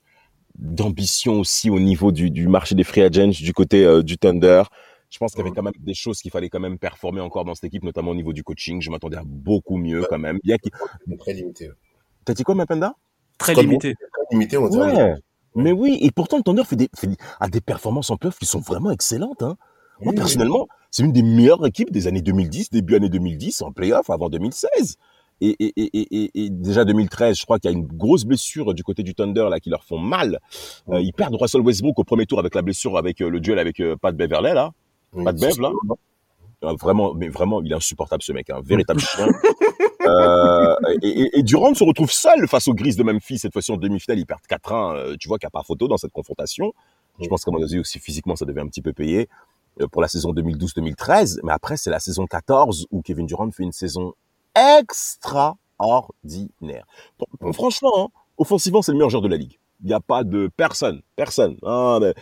[0.59, 4.65] d'ambition aussi au niveau du, du marché des free agents, du côté euh, du Thunder.
[5.13, 5.57] Je pense qu'il y avait Mhm.
[5.57, 8.15] quand même des choses qu'il fallait quand même performer encore dans cette équipe, notamment au
[8.15, 8.81] niveau du coaching.
[8.81, 10.39] Je m'attendais à beaucoup mieux quand même.
[11.19, 11.71] Très limité.
[12.25, 12.95] T'as dit quoi, Mapenda?
[13.39, 13.95] Très limité.
[13.95, 14.95] Très limité, on dirait.
[14.95, 15.15] Ouais.
[15.55, 18.39] Mais oui, et pourtant le Thunder fait des, fait des- a des performances en playoff
[18.39, 19.43] qui sont vraiment excellentes.
[19.43, 19.57] Hein.
[20.01, 23.71] Moi, Oui, personnellement, c'est une des meilleures équipes des années 2010, début année 2010, en
[23.71, 24.97] playoff avant 2016.
[25.43, 28.25] Et, et, et, et, et- et déjà 2013, je crois qu'il y a une grosse
[28.25, 30.39] blessure du côté du Thunder là qui leur font mal.
[30.89, 33.59] Euh, ils perdent Russell Westbrook au premier tour avec la blessure, avec euh, le duel
[33.59, 34.71] avec euh, Pat Beverley là.
[35.13, 35.25] Oui.
[35.25, 35.71] Pas de Bev, là
[36.65, 39.27] Euh, vraiment, mais vraiment, il est insupportable ce mec, un véritable chien.
[40.07, 44.19] Euh, et, et, se retrouve seul face aux Grises de Memphis cette fois-ci en demi-finale.
[44.19, 44.97] Ils perdent 4-1.
[44.97, 46.73] euh, tu vois qu'il n'y a pas photo dans cette confrontation.
[47.21, 49.29] Je pense qu'à mon avis aussi physiquement, ça devait un petit peu payer
[49.81, 51.41] euh, pour la saison 2012-2013.
[51.45, 54.15] Mais après, c'est la saison 14 où Kevin Durant fait une saison
[54.55, 56.87] extraordinaire.
[57.53, 58.09] Franchement, hein,
[58.39, 59.59] offensivement, c'est le meilleur joueur de la ligue.
[59.83, 61.57] Il n'y a pas de personne, personne.
[61.65, 62.15] Ah, mais...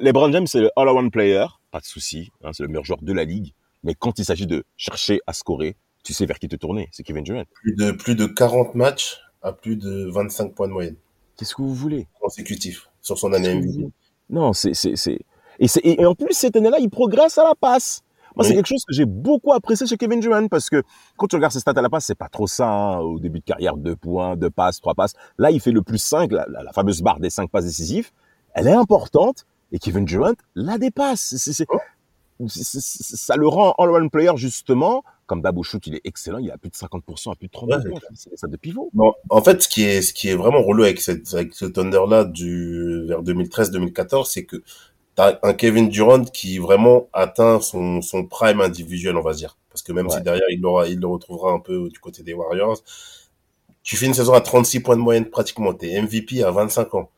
[0.00, 3.12] LeBron James, c'est le all-around player, pas de souci, hein, c'est le meilleur joueur de
[3.12, 3.52] la ligue.
[3.82, 7.02] Mais quand il s'agit de chercher à scorer, tu sais vers qui te tourner, c'est
[7.02, 7.44] Kevin Durant.
[7.54, 10.96] Plus de, plus de 40 matchs à plus de 25 points de moyenne
[11.36, 12.06] Qu'est-ce que vous voulez?
[12.20, 13.90] Consécutifs sur son année MVP.
[14.28, 15.18] Non, c'est c'est c'est
[15.58, 18.02] et, c'est- et en plus cette année-là, il progresse à la passe.
[18.36, 20.82] Moi, c'est quelque chose que j'ai beaucoup apprécié chez Kevin Durant parce que
[21.16, 22.68] quand tu regardes ses stats à la passe, c'est pas trop ça.
[22.68, 22.98] hein.
[23.00, 25.14] Au début de carrière, deux points, deux passes, trois passes.
[25.38, 28.10] Là, il fait le plus 5, la, la- la fameuse barre des cinq passes décisives.
[28.54, 31.34] Elle est importante et Kevin Durant la dépasse.
[31.68, 31.78] Oh.
[32.48, 35.04] ça le rend all-round player justement.
[35.26, 36.38] Comme Dabou Shoot, il est excellent.
[36.38, 38.00] Il a plus de 50%, à plus de 30 Ouais, points.
[38.14, 38.90] C'est ça de pivot.
[38.94, 41.66] Bon, en fait, ce qui est, ce qui est vraiment relou avec, cette, avec ce
[41.66, 44.56] Thunder-là du, vers 2013-2014, c'est que
[45.14, 49.56] t'as un Kevin Durant qui vraiment atteint son, son prime individuel, on va dire.
[49.70, 50.16] Parce que même Ouais.
[50.16, 52.78] si derrière, il, l'aura, il le retrouvera un peu du côté des Warriors,
[53.84, 55.72] tu fais une saison à 36 points de moyenne pratiquement.
[55.74, 57.10] T'es MVP à 25 ans.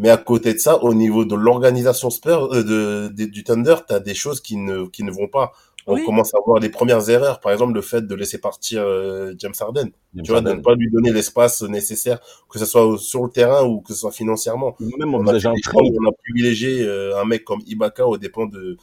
[0.00, 3.76] Mais à côté de ça, au niveau de l'organisation Spurs, euh, de, de- du Thunder,
[3.86, 5.52] t'as des choses qui ne, qui ne vont pas.
[5.86, 6.04] On Oui.
[6.04, 7.40] commence à voir les premières erreurs.
[7.40, 9.88] Par exemple, le fait de laisser partir euh, James Harden.
[10.14, 12.18] James Tu vois, de ne pas lui donner l'espace nécessaire,
[12.50, 14.74] que ce soit sur le terrain ou que ce soit financièrement.
[14.98, 15.52] Même On a, trade.
[15.74, 18.76] où on a privilégié euh, un mec comme Ibaka au dépend de,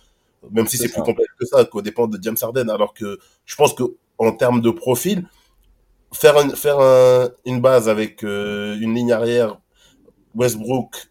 [0.52, 2.70] même si C'est plus complexe que ça, qu'au dépend de James Harden.
[2.70, 3.84] Alors que je pense que
[4.18, 5.26] en termes de profil,
[6.14, 9.60] faire un- faire un- une base avec euh, une ligne arrière
[10.38, 11.10] Westbrook,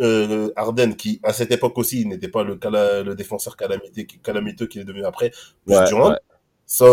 [0.00, 4.66] euh, Harden, qui à cette époque aussi n'était pas le, cala- le défenseur calamité, calamiteux
[4.66, 5.30] qu'il est devenu après,
[5.64, 6.16] plus Ouais, Durant, ouais.
[6.66, 6.86] ça,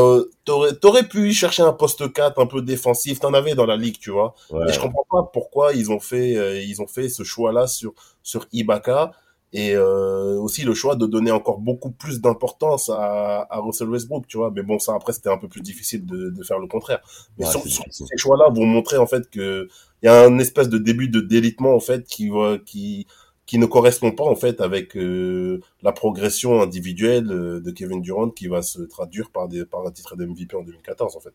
[0.46, 3.98] t'aurais, t'aurais pu chercher un poste 4 un peu défensif, t'en avais dans la ligue,
[4.00, 4.36] tu vois.
[4.52, 4.70] Ouais.
[4.70, 7.94] Et je comprends pas pourquoi ils ont fait, euh, ils ont fait ce choix-là sur,
[8.24, 9.12] sur Ibaka.
[9.54, 14.28] Et euh, aussi le choix de donner encore beaucoup plus d'importance à, à Russell Westbrook,
[14.28, 14.52] tu vois.
[14.54, 17.00] Mais bon, ça après c'était un peu plus difficile de, de faire le contraire.
[17.38, 19.68] Mais Ouais, sur, sur ces choix-là vont montrer en fait que
[20.04, 23.08] il y a un espèce de début de délitement en fait qui va, qui
[23.46, 28.30] qui ne correspond pas en fait avec euh, la progression individuelle euh, de Kevin Durant
[28.30, 31.34] qui va se traduire par des par un titre de MVP en 2014 en fait.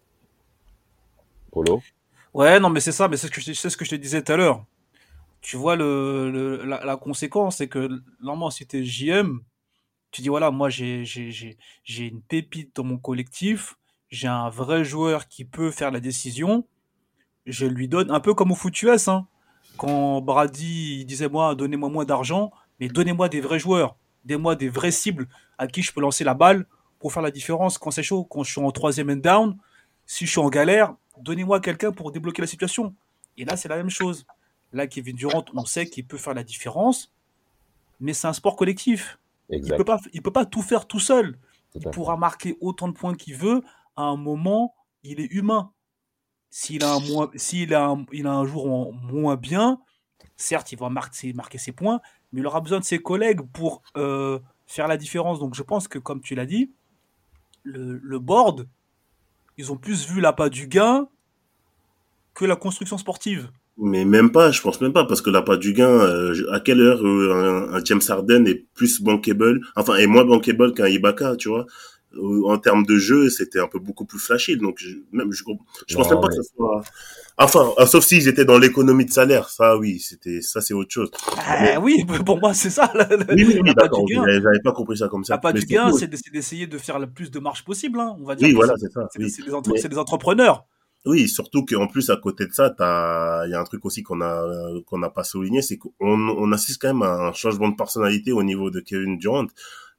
[1.51, 1.83] Polo?
[2.35, 3.95] Ouais, non, mais c'est ça, mais c'est ce que je, c'est ce que je te
[3.97, 4.65] disais tout à l'heure.
[5.43, 7.89] Tu vois, le, la, conséquence, c'est que
[8.21, 9.41] normalement, si t'es JM,
[10.13, 13.77] tu dis voilà, moi j'ai j'ai une pépite dans mon collectif,
[14.09, 16.65] j'ai un vrai joueur qui peut faire la décision,
[17.47, 19.27] je lui donne un peu comme au foot US, hein.
[19.79, 24.91] Quand Brady disait moi donnez-moi moins d'argent, mais donnez-moi des vrais joueurs, donnez-moi des vraies
[24.93, 25.29] cibles
[25.59, 26.67] à qui je peux lancer la balle
[27.01, 29.59] pour faire la différence quand c'est chaud, quand je suis en troisième and down,
[30.07, 32.95] si je suis en galère, donnez-moi quelqu'un pour débloquer la situation.
[33.39, 34.27] Et là c'est la même chose.
[34.73, 37.13] Là Kevin Durant, on sait qu'il peut faire la différence,
[38.01, 39.19] mais c'est un sport collectif.
[39.51, 41.39] Il peut pas, il peut pas tout faire tout seul.
[41.75, 43.63] Il pourra marquer autant de points qu'il veut.
[43.97, 45.73] À un moment, il est humain.
[46.51, 49.81] S'il a un moins, s'il a un, il a un jour en moins bien,
[50.37, 52.01] certes, il va marquer, marquer ses points,
[52.31, 55.39] mais il aura besoin de ses collègues pour euh, faire la différence.
[55.39, 56.73] Donc, je pense que, comme tu l'as dit,
[57.63, 58.69] le, le board,
[59.57, 61.09] ils ont plus vu l'appât du gain
[62.35, 63.51] que la construction sportive.
[63.79, 66.81] Mais même pas, je pense même pas, parce que pas du gain, euh, à quelle
[66.81, 71.37] heure euh, un, un James Harden est plus bankable, enfin, est moins bankable qu'un Ibaka,
[71.37, 71.67] tu vois?
[72.15, 75.43] Euh, En termes de jeu, c'était un peu beaucoup plus flashy, donc je, même, je,
[75.87, 76.83] je pense Non, même pas mais- que ça soit...
[77.39, 80.91] Enfin, ah, sauf s'ils étaient dans l'économie de salaire, ça oui, c'était ça c'est autre
[80.93, 81.11] chose.
[81.39, 82.93] Ah, oui, pour moi, c'est ça.
[82.95, 85.33] le- Oui, oui, oui l'appât d'accord, j'avais pas compris ça comme ça.
[85.35, 87.99] L'appât du c'est gain, c'est d'essa- d'essayer de faire le plus de marge possible.
[88.01, 88.15] hein.
[88.21, 89.09] On va dire Oui, voilà, c'est- ça.
[89.11, 89.31] c'est oui.
[89.31, 90.67] c'est des, entre- Mais- c'est des entrepreneurs.
[91.05, 94.05] Oui, surtout qu'en plus à côté de ça, t'as, il y a un truc aussi
[94.05, 94.47] qu'on a
[94.87, 98.31] qu'on n'a pas souligné, c'est qu'on on assiste quand même à un changement de personnalité
[98.31, 99.47] au niveau de Kevin Durant,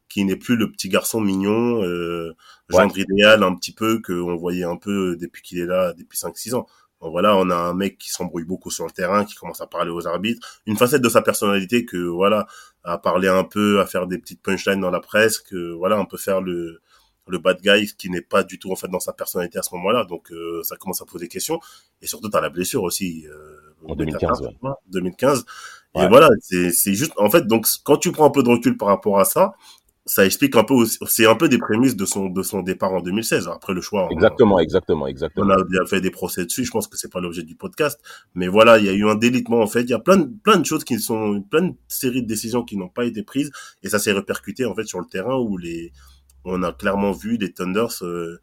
[0.08, 2.34] qui n'est plus le petit garçon mignon, euh,
[2.70, 6.56] gendre idéal un petit peu qu'on voyait un peu depuis qu'il est là depuis 5-6
[6.56, 6.68] ans.
[7.02, 9.68] Bon, voilà, on a un mec qui s'embrouille beaucoup sur le terrain, qui commence à
[9.68, 12.48] parler aux arbitres, une facette de sa personnalité que voilà,
[12.86, 16.06] à parler un peu, à faire des petites punchlines dans la presse, que voilà, on
[16.06, 16.82] peut faire le
[17.28, 19.74] le bad guy qui n'est pas du tout en fait dans sa personnalité à ce
[19.76, 21.60] moment-là donc euh, ça commence à poser question
[22.02, 23.58] et surtout t'as la blessure aussi euh,
[23.88, 24.70] En 2015, ouais.
[24.88, 25.46] 2015
[25.96, 26.10] et Ouais.
[26.10, 28.88] voilà c'est c'est juste en fait donc quand tu prends un peu de recul par
[28.90, 29.54] rapport à ça
[30.06, 32.92] ça explique un peu aussi- c'est un peu des prémices de son de son départ
[32.92, 35.54] en 2016 après le choix on- Exactement, exactement, on exactement.
[35.54, 36.66] a déjà fait des procès dessus.
[36.66, 37.98] Je pense que c'est pas l'objet du podcast,
[38.36, 39.84] mais voilà, il y a eu un délitement en fait.
[39.84, 42.64] Il y a plein de plein de choses qui sont plein de séries de décisions
[42.66, 43.50] qui n'ont pas été prises
[43.82, 45.94] et ça s'est répercuté en fait sur le terrain où les
[46.46, 48.40] on a clairement vu les Thunders euh,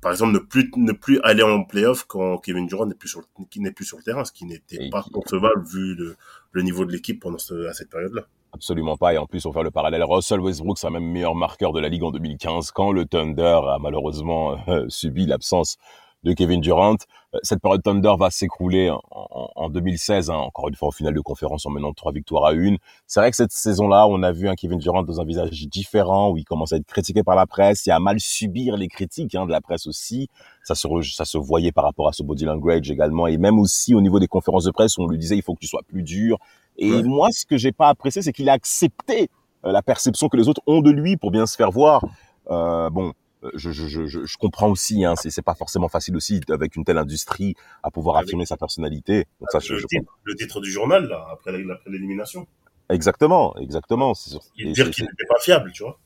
[0.00, 3.20] par exemple ne plus ne plus aller en playoff quand Kevin Durant n'est plus sur
[3.20, 6.16] le- qui n'est plus sur le terrain, ce qui n'était pas qui- concevable vu le,
[6.52, 8.22] le niveau de l'équipe pendant ce, à cette période-là.
[8.52, 9.14] Absolument pas.
[9.14, 10.02] Et en plus, on faire le parallèle.
[10.02, 13.78] Russell Westbrook, c'est même meilleur marqueur de la ligue en 2015 quand le Thunder a
[13.80, 15.76] malheureusement euh, subi l'absence
[16.22, 16.96] de Kevin Durant.
[17.34, 20.90] Euh, Cette période Thunder va s'écrouler en, en- en 2016, hein, encore une fois en
[20.90, 22.76] finale de conférence en menant trois victoires à une.
[23.06, 26.30] C'est vrai que cette saison-là, on a vu un Kevin Durant dans un visage différent
[26.30, 29.34] où il commence à être critiqué par la presse et à mal subir les critiques
[29.34, 30.28] hein, de la presse aussi.
[30.64, 33.58] Ça se, re- ça se voyait par rapport à ce body language également et même
[33.58, 35.66] aussi au niveau des conférences de presse où on lui disait il faut que tu
[35.68, 36.36] sois plus dur.
[36.76, 37.02] Et Ouais.
[37.02, 39.28] moi, ce que j'ai pas apprécié, c'est qu'il a accepté
[39.64, 42.02] euh, la perception que les autres ont de lui pour bien se faire voir.
[42.50, 43.12] Euh, bon,
[43.54, 46.76] je, je, je, je, je comprends aussi, hein, c'est, c'est pas forcément facile aussi avec
[46.76, 49.26] une telle industrie à pouvoir Avec- affirmer sa personnalité.
[49.40, 51.52] Donc ça, je, le, je titre, le titre du journal là après
[51.86, 52.46] l'élimination,
[52.88, 54.14] Exactement, exactement.
[54.14, 54.40] C'est sûr.
[54.58, 55.98] Et dire c'est- qu'il c'est- n'était pas fiable, tu vois.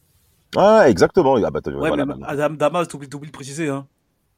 [0.57, 1.37] Ouais, exactement.
[1.37, 3.89] Ah bah, Ouais, voilà, mais Adam Damas, t'oublies t'oublies de préciser, hein.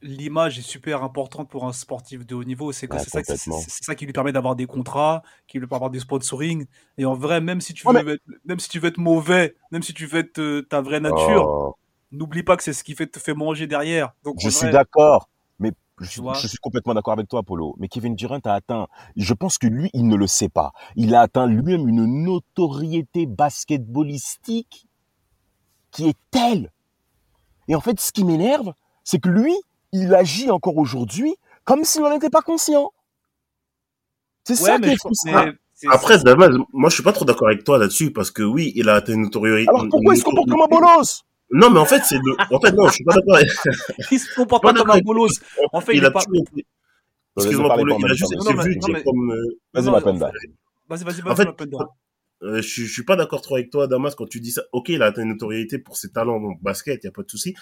[0.03, 2.71] L'image est super importante pour un sportif de haut niveau.
[2.71, 3.59] C'est que Ouais, c'est ça, c'est- complètement.
[3.61, 6.67] c'est- c'est ça qui lui permet d'avoir des contrats, qui lui permet d'avoir des sponsoring.
[6.99, 9.57] Et en vrai, même si tu Ouais, veux, être, même si tu veux être mauvais,
[9.73, 11.75] même si tu veux être euh, ta vraie nature, Oh,
[12.17, 14.13] n'oublie pas que c'est ce qui fait te fait manger derrière.
[14.25, 17.75] Donc je suis d'accord, mais je suis, vois je suis complètement d'accord avec toi, Polo.
[17.79, 18.87] Mais Kevin Durant a atteint,
[19.17, 20.73] je pense que lui, il ne le sait pas.
[20.97, 24.87] Il a atteint lui-même une notoriété basketballistique
[25.91, 26.73] qui est telle.
[27.69, 29.55] Et en fait, ce qui m'énerve, c'est que lui,
[29.93, 32.93] il agit encore aujourd'hui comme s'il n'en était pas conscient.
[34.45, 35.47] C'est ouais, ça qui est frustrant.
[35.91, 38.89] Après, Damas, moi je suis pas trop d'accord avec toi là-dessus parce que oui, il
[38.89, 39.69] a atteint une notoriété.
[39.69, 41.26] Alors pourquoi il se comporte comme un bolos?
[41.51, 42.35] Non, mais en fait, c'est le.
[42.55, 43.37] En fait, non, je suis pas d'accord.
[43.37, 43.51] avec-
[44.11, 45.41] il se comporte Pas pas comme un bolos.
[45.73, 46.21] En fait, il, il a pas.
[46.25, 46.43] toujours
[47.37, 47.95] Excuse-moi pour le.
[47.99, 49.31] Il a juste été vu mais- comme.
[49.31, 50.31] euh, Vas-y, Non, ma en penda.
[50.89, 51.79] Vas-y, vas-y, vas-y, fait, ma penda.
[52.43, 54.63] Euh, je, je suis pas d'accord trop avec toi, Damas, quand tu dis ça.
[54.73, 57.23] Ok, il a atteint une notoriété pour ses talents dans le basket, y a pas
[57.23, 57.55] de souci.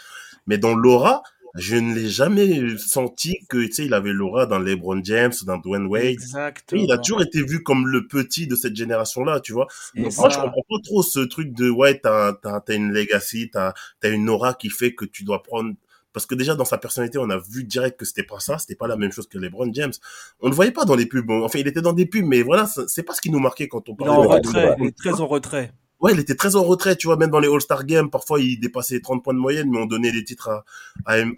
[0.46, 1.22] Mais dans l'aura,
[1.56, 5.58] je ne l'ai jamais senti que, tu sais, il avait l'aura d'un LeBron James, d'un
[5.58, 6.04] Dwayne Wade.
[6.06, 6.82] Exactement.
[6.82, 9.68] Il a toujours été vu comme le petit de cette génération-là, tu vois.
[9.94, 12.92] Donc ça- moi, je comprends pas trop ce truc de, ouais, t'as, t'as, t'as une
[12.92, 15.74] legacy, t'as, t'as une aura qui fait que tu dois prendre,
[16.12, 18.76] parce que déjà dans sa personnalité, on a vu direct que c'était pas ça, c'était
[18.76, 19.92] pas la même chose que LeBron James.
[20.40, 21.28] On le voyait pas dans les pubs.
[21.30, 23.88] Enfin, il était dans des pubs, mais voilà, c'est pas ce qui nous marquait quand
[23.88, 24.76] on Il est parlait en retrait, vrai.
[24.80, 25.72] il est très en retrait.
[26.00, 28.58] Ouais, il était très en retrait, tu vois, même dans les All-Star Games, parfois il
[28.60, 30.64] dépassait les 30 points de moyenne, mais on donnait les titres à,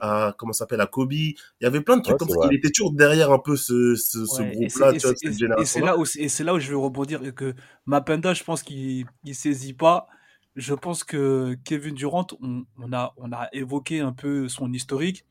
[0.00, 1.12] à, à comment ça s'appelle, à Kobe.
[1.12, 2.36] Il y avait plein de trucs Ouais, comme ça.
[2.36, 2.48] vrai.
[2.50, 5.14] Il était toujours derrière un peu ce, ce, ce Ouais, et groupe-là, tu vois, et
[5.14, 5.82] cette c'est- et c'est- et c'est génération-là.
[5.82, 7.54] là où et c'est là où je vais rebondir et que
[7.86, 10.08] Mapenda, je pense qu'il il saisit pas.
[10.56, 15.24] Je pense que Kevin Durant, on, on a on a évoqué un peu son historique,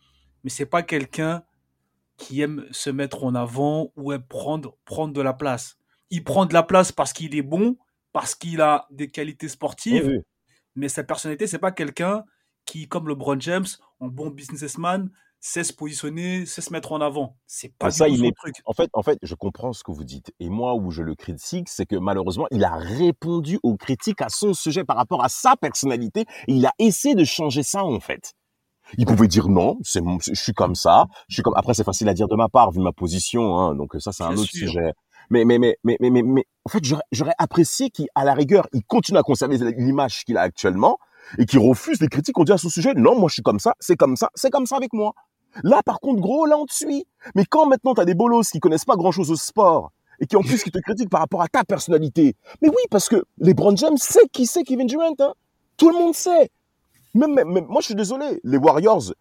[0.43, 1.43] mais c'est pas quelqu'un
[2.17, 5.78] qui aime se mettre en avant ou aime prendre prendre de la place.
[6.11, 7.78] Il prend de la place parce qu'il est bon,
[8.16, 10.24] parce qu'il a des qualités sportives, Oui, oui.
[10.76, 12.24] mais sa personnalité, c'est pas quelqu'un
[12.63, 13.66] qui, comme LeBron James,
[13.99, 15.09] en bon businessman,
[15.41, 17.36] sait se positionner, sait se mettre en avant.
[17.45, 18.55] C'est pas ça, il n'est- truc.
[18.63, 20.34] En fait, en fait, je comprends ce que vous dites.
[20.39, 24.30] Et moi, où je le critique, c'est que malheureusement, il a répondu aux critiques à
[24.30, 26.22] son sujet par rapport à sa personnalité.
[26.47, 28.32] Et il a essayé de changer ça, en fait.
[28.97, 31.55] Il pouvait dire non, c'est je suis comme ça, je suis comme.
[31.57, 34.24] Après, c'est facile à dire de ma part vu ma position, hein, donc ça c'est
[34.24, 34.68] un autre sûr.
[34.70, 34.93] sujet.
[35.30, 39.17] Mais mais mais mais mais mais, en fait, j'aurais apprécié qu'à la rigueur, il continue
[39.17, 40.97] à conserver l'image qu'il a actuellement
[41.38, 42.93] et qu'il refuse les critiques qu'on dit à son sujet.
[42.95, 45.13] Non, moi je suis comme ça, c'est comme ça, c'est comme ça avec moi.
[45.63, 47.05] Là, par contre, gros, là on te suit.
[47.34, 50.36] Mais quand maintenant t'as des bolos qui connaissent pas grand chose au sport et qui
[50.36, 52.36] en plus qui te critiquent par rapport à ta personnalité.
[52.61, 55.13] Mais oui, parce que LeBron James sait qui c'est Kevin Durant.
[55.19, 55.34] Hein.
[55.78, 56.49] Tout le monde sait.
[57.13, 58.39] Même, même- même- moi, je suis désolé.
[58.43, 59.13] Les Warriors,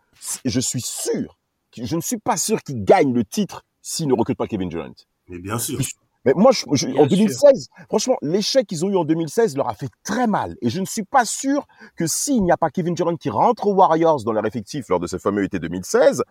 [0.45, 1.39] je suis sûr,
[1.77, 4.93] je ne suis pas sûr qu'ils gagnent le titre s'ils ne recrutent pas Kevin Durant.
[5.29, 5.79] Mais bien sûr.
[6.27, 7.07] Mais moi, je, en sûr.
[7.07, 10.57] 2016, franchement, l'échec qu'ils ont eu en 2016 leur a fait très mal.
[10.63, 11.67] Et je ne suis pas sûr
[11.97, 15.01] que s'il n'y a pas Kevin Durant qui rentre aux Warriors dans leur effectif lors
[15.01, 16.23] de ce fameux été 2016,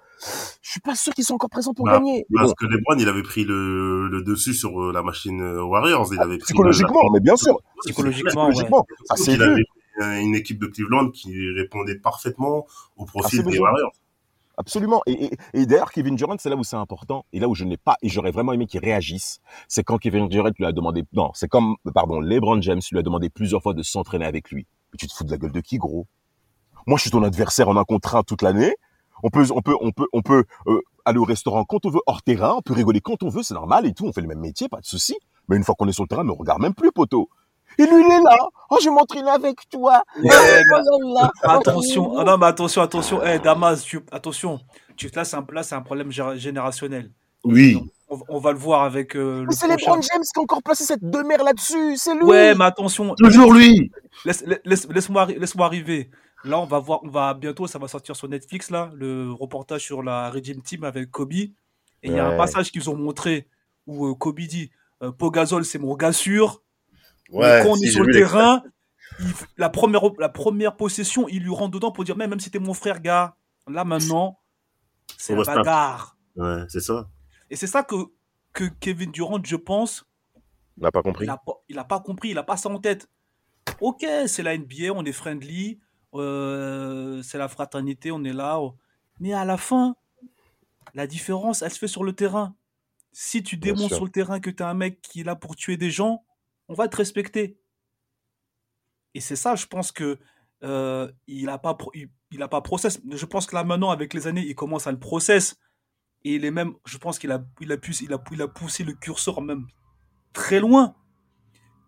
[0.63, 2.25] je suis pas sûr qu'ils sont encore présents pour Bah, gagner.
[2.33, 5.63] Parce bon, que LeBron, il avait pris le, le dessus sur euh, la machine euh,
[5.63, 6.09] Warriors.
[6.11, 8.51] Il avait pris psychologiquement, mais bien sûr, Psychologiquement, ouais.
[8.51, 9.61] psychologiquement, ça c'est avait
[10.01, 12.65] euh, une équipe de Cleveland qui répondait parfaitement
[12.97, 13.59] au profil Ah, c'est des.
[13.59, 13.91] Warriors.
[14.57, 15.01] Absolument.
[15.07, 17.77] Et, et, d'ailleurs, Kevin Durant, c'est là où c'est important, et là où je n'ai
[17.77, 21.31] pas, et j'aurais vraiment aimé qu'il réagisse, c'est quand Kevin Durant lui a demandé, non,
[21.33, 24.67] c'est comme, pardon, LeBron James lui a demandé plusieurs fois de s'entraîner avec lui.
[24.91, 26.05] Mais tu te fous de la gueule de qui, gros?
[26.85, 28.75] Moi, je suis ton adversaire en un contre un toute l'année.
[29.23, 32.01] On peut, on peut, on peut, on peut euh, aller au restaurant quand on veut,
[32.05, 34.27] hors terrain, on peut rigoler quand on veut, c'est normal et tout, on fait le
[34.27, 35.15] même métier, pas de souci.
[35.47, 37.29] Mais une fois qu'on est sur le terrain, ne regarde même plus, poteau.
[37.77, 38.35] Et lui, il est là.
[38.69, 40.03] Oh, je vais m'entraîner avec toi.
[40.21, 40.29] Ouais,
[40.85, 41.19] Oh.
[41.43, 44.59] Attention, non, mais attention, attention, eh Damas, tu, attention,
[44.95, 47.11] tu, là c'est un, là, un problème générationnel.
[47.43, 47.77] Oui.
[48.09, 49.75] On, on va le voir avec euh, c'est prochain.
[49.75, 51.97] LeBron James qui a encore placé cette demeure là-dessus.
[51.97, 52.23] C'est lui.
[52.23, 53.91] Ouais, mais attention, Toujours lui.
[54.25, 56.09] laisse, laisse, laisse-moi, arri- laisse-moi arriver.
[56.45, 59.81] Là, on va voir, on va bientôt, ça va sortir sur Netflix là, le reportage
[59.83, 61.31] sur la Regime Team avec Kobe.
[61.33, 61.53] Et
[62.03, 63.47] il y a un passage qu'ils ont montré
[63.87, 64.69] où euh, Kobe dit
[65.01, 66.61] euh, Pogazol, c'est mon gars sûr.
[67.33, 68.63] Ouais, quand on si, est sur le terrain,
[69.19, 69.25] il
[69.57, 72.59] la, première, la première possession, il lui rentre dedans pour dire même, même si t'es
[72.59, 73.35] mon frère, gars,
[73.67, 74.39] là maintenant,
[75.17, 76.15] c'est la bagarre.
[76.35, 77.09] Ouais, c'est ça.
[77.49, 77.95] Et c'est ça que,
[78.53, 80.05] que Kevin Durant, je pense,
[80.79, 81.25] On n'a pas compris.
[81.25, 83.09] il a, pas, il compris, il a pas ça en tête.
[83.81, 85.79] Ok, c'est la NBA, on est friendly,
[86.13, 88.59] euh, c'est la fraternité, on est là.
[88.59, 88.75] oh.
[89.19, 89.95] Mais à la fin,
[90.93, 92.55] la différence, elle se fait sur le terrain.
[93.11, 95.55] Si tu démontres sur le terrain que tu es un mec qui est là pour
[95.55, 96.23] tuer des gens,
[96.67, 97.57] on va te respecter.
[99.13, 100.19] Et c'est ça, je pense que
[100.63, 102.99] euh, il a pas il, il a pas process.
[103.11, 105.59] Je pense que là maintenant, avec les années, il commence à le process.
[106.25, 108.47] Et il est même, je pense qu'il a, il a, pu, il a, il a
[108.47, 109.67] poussé le curseur même
[110.31, 110.95] très loin.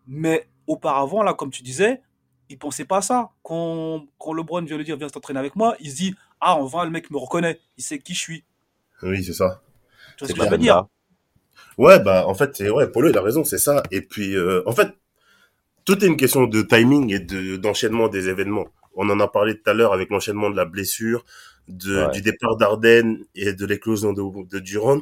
[0.08, 2.02] Mais auparavant, là, comme tu disais,
[2.50, 3.32] il pensait pas à ça.
[3.44, 6.84] Quand, quand LeBron vient lui dire, viens t'entraîner avec moi, il se dit, ah, enfin,
[6.84, 8.46] le mec me reconnaît, il sait qui je suis.
[9.02, 9.62] Oui, c'est ça.
[10.18, 10.86] Tu vois ce que je veux dire?
[11.78, 13.84] Ouais, bah, en fait, c'est, ouais, Polo, il a raison, c'est ça.
[13.92, 14.90] Et puis, euh, en fait,
[15.86, 18.68] tout est une question de timing et de, d'enchaînement des événements.
[18.96, 21.26] On en a parlé tout à l'heure avec l'enchaînement de la blessure,
[21.68, 22.12] de, Ouais.
[22.12, 25.02] du départ d'Arden et de l'éclosion de, de Durant,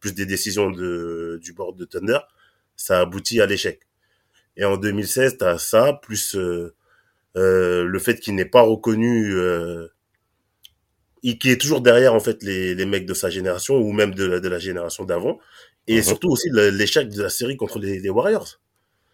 [0.00, 2.18] plus des décisions de, du board de Thunder.
[2.76, 3.80] Ça aboutit à l'échec.
[4.56, 6.74] Et en 2016, t'as ça, plus, euh,
[7.36, 9.88] euh, le fait qu'il n'est pas reconnu, euh,
[11.22, 14.14] il- qui est toujours derrière en fait les, les mecs de sa génération ou même
[14.14, 15.38] de de la génération d'avant
[15.88, 16.02] et Mhm.
[16.02, 18.60] surtout aussi l'échec de la série contre les, les Warriors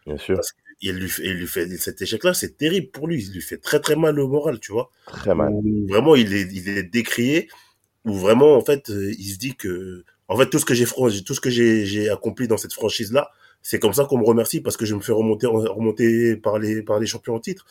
[0.07, 0.41] Bien sûr.
[0.81, 3.43] il lui, fait- il lui fait cet échec là c'est terrible pour lui il lui
[3.43, 5.51] fait très très mal au moral tu vois Très mal.
[5.53, 7.49] Où vraiment il est il est décrié
[8.05, 10.87] où vraiment en fait euh, il se dit que en fait tout ce que j'ai
[11.25, 13.31] tout ce que j'ai accompli dans cette franchise là
[13.63, 16.83] c'est comme ça qu'on me remercie parce que je me fais remonter remonter par les
[16.83, 17.65] par les champions en titre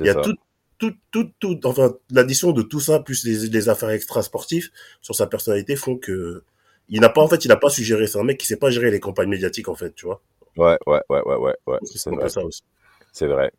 [0.00, 0.20] il y a ça.
[0.22, 0.36] tout,
[0.78, 5.26] tout, tout, tout, enfin, l'addition de tout ça, plus les, les affaires extra-sportives sur sa
[5.28, 6.42] personnalité font que,
[6.92, 8.06] il n'a pas, en fait, il n'a pas su gérer.
[8.06, 10.20] C'est un mec qui sait pas gérer les campagnes médiatiques, en fait, tu vois.
[10.58, 11.78] Ouais, ouais, ouais, ouais, ouais, ouais.
[11.84, 12.28] C'est vrai.
[12.28, 12.62] ça aussi.
[13.12, 13.50] C'est vrai.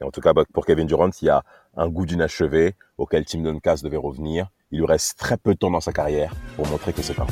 [0.00, 1.42] Et en tout cas, bah, pour Kevin Durant, il y a
[1.76, 4.50] un goût d'inachevé auquel Tim Duncan devait revenir.
[4.70, 7.26] il lui reste très peu de temps dans sa carrière pour montrer que c'est un.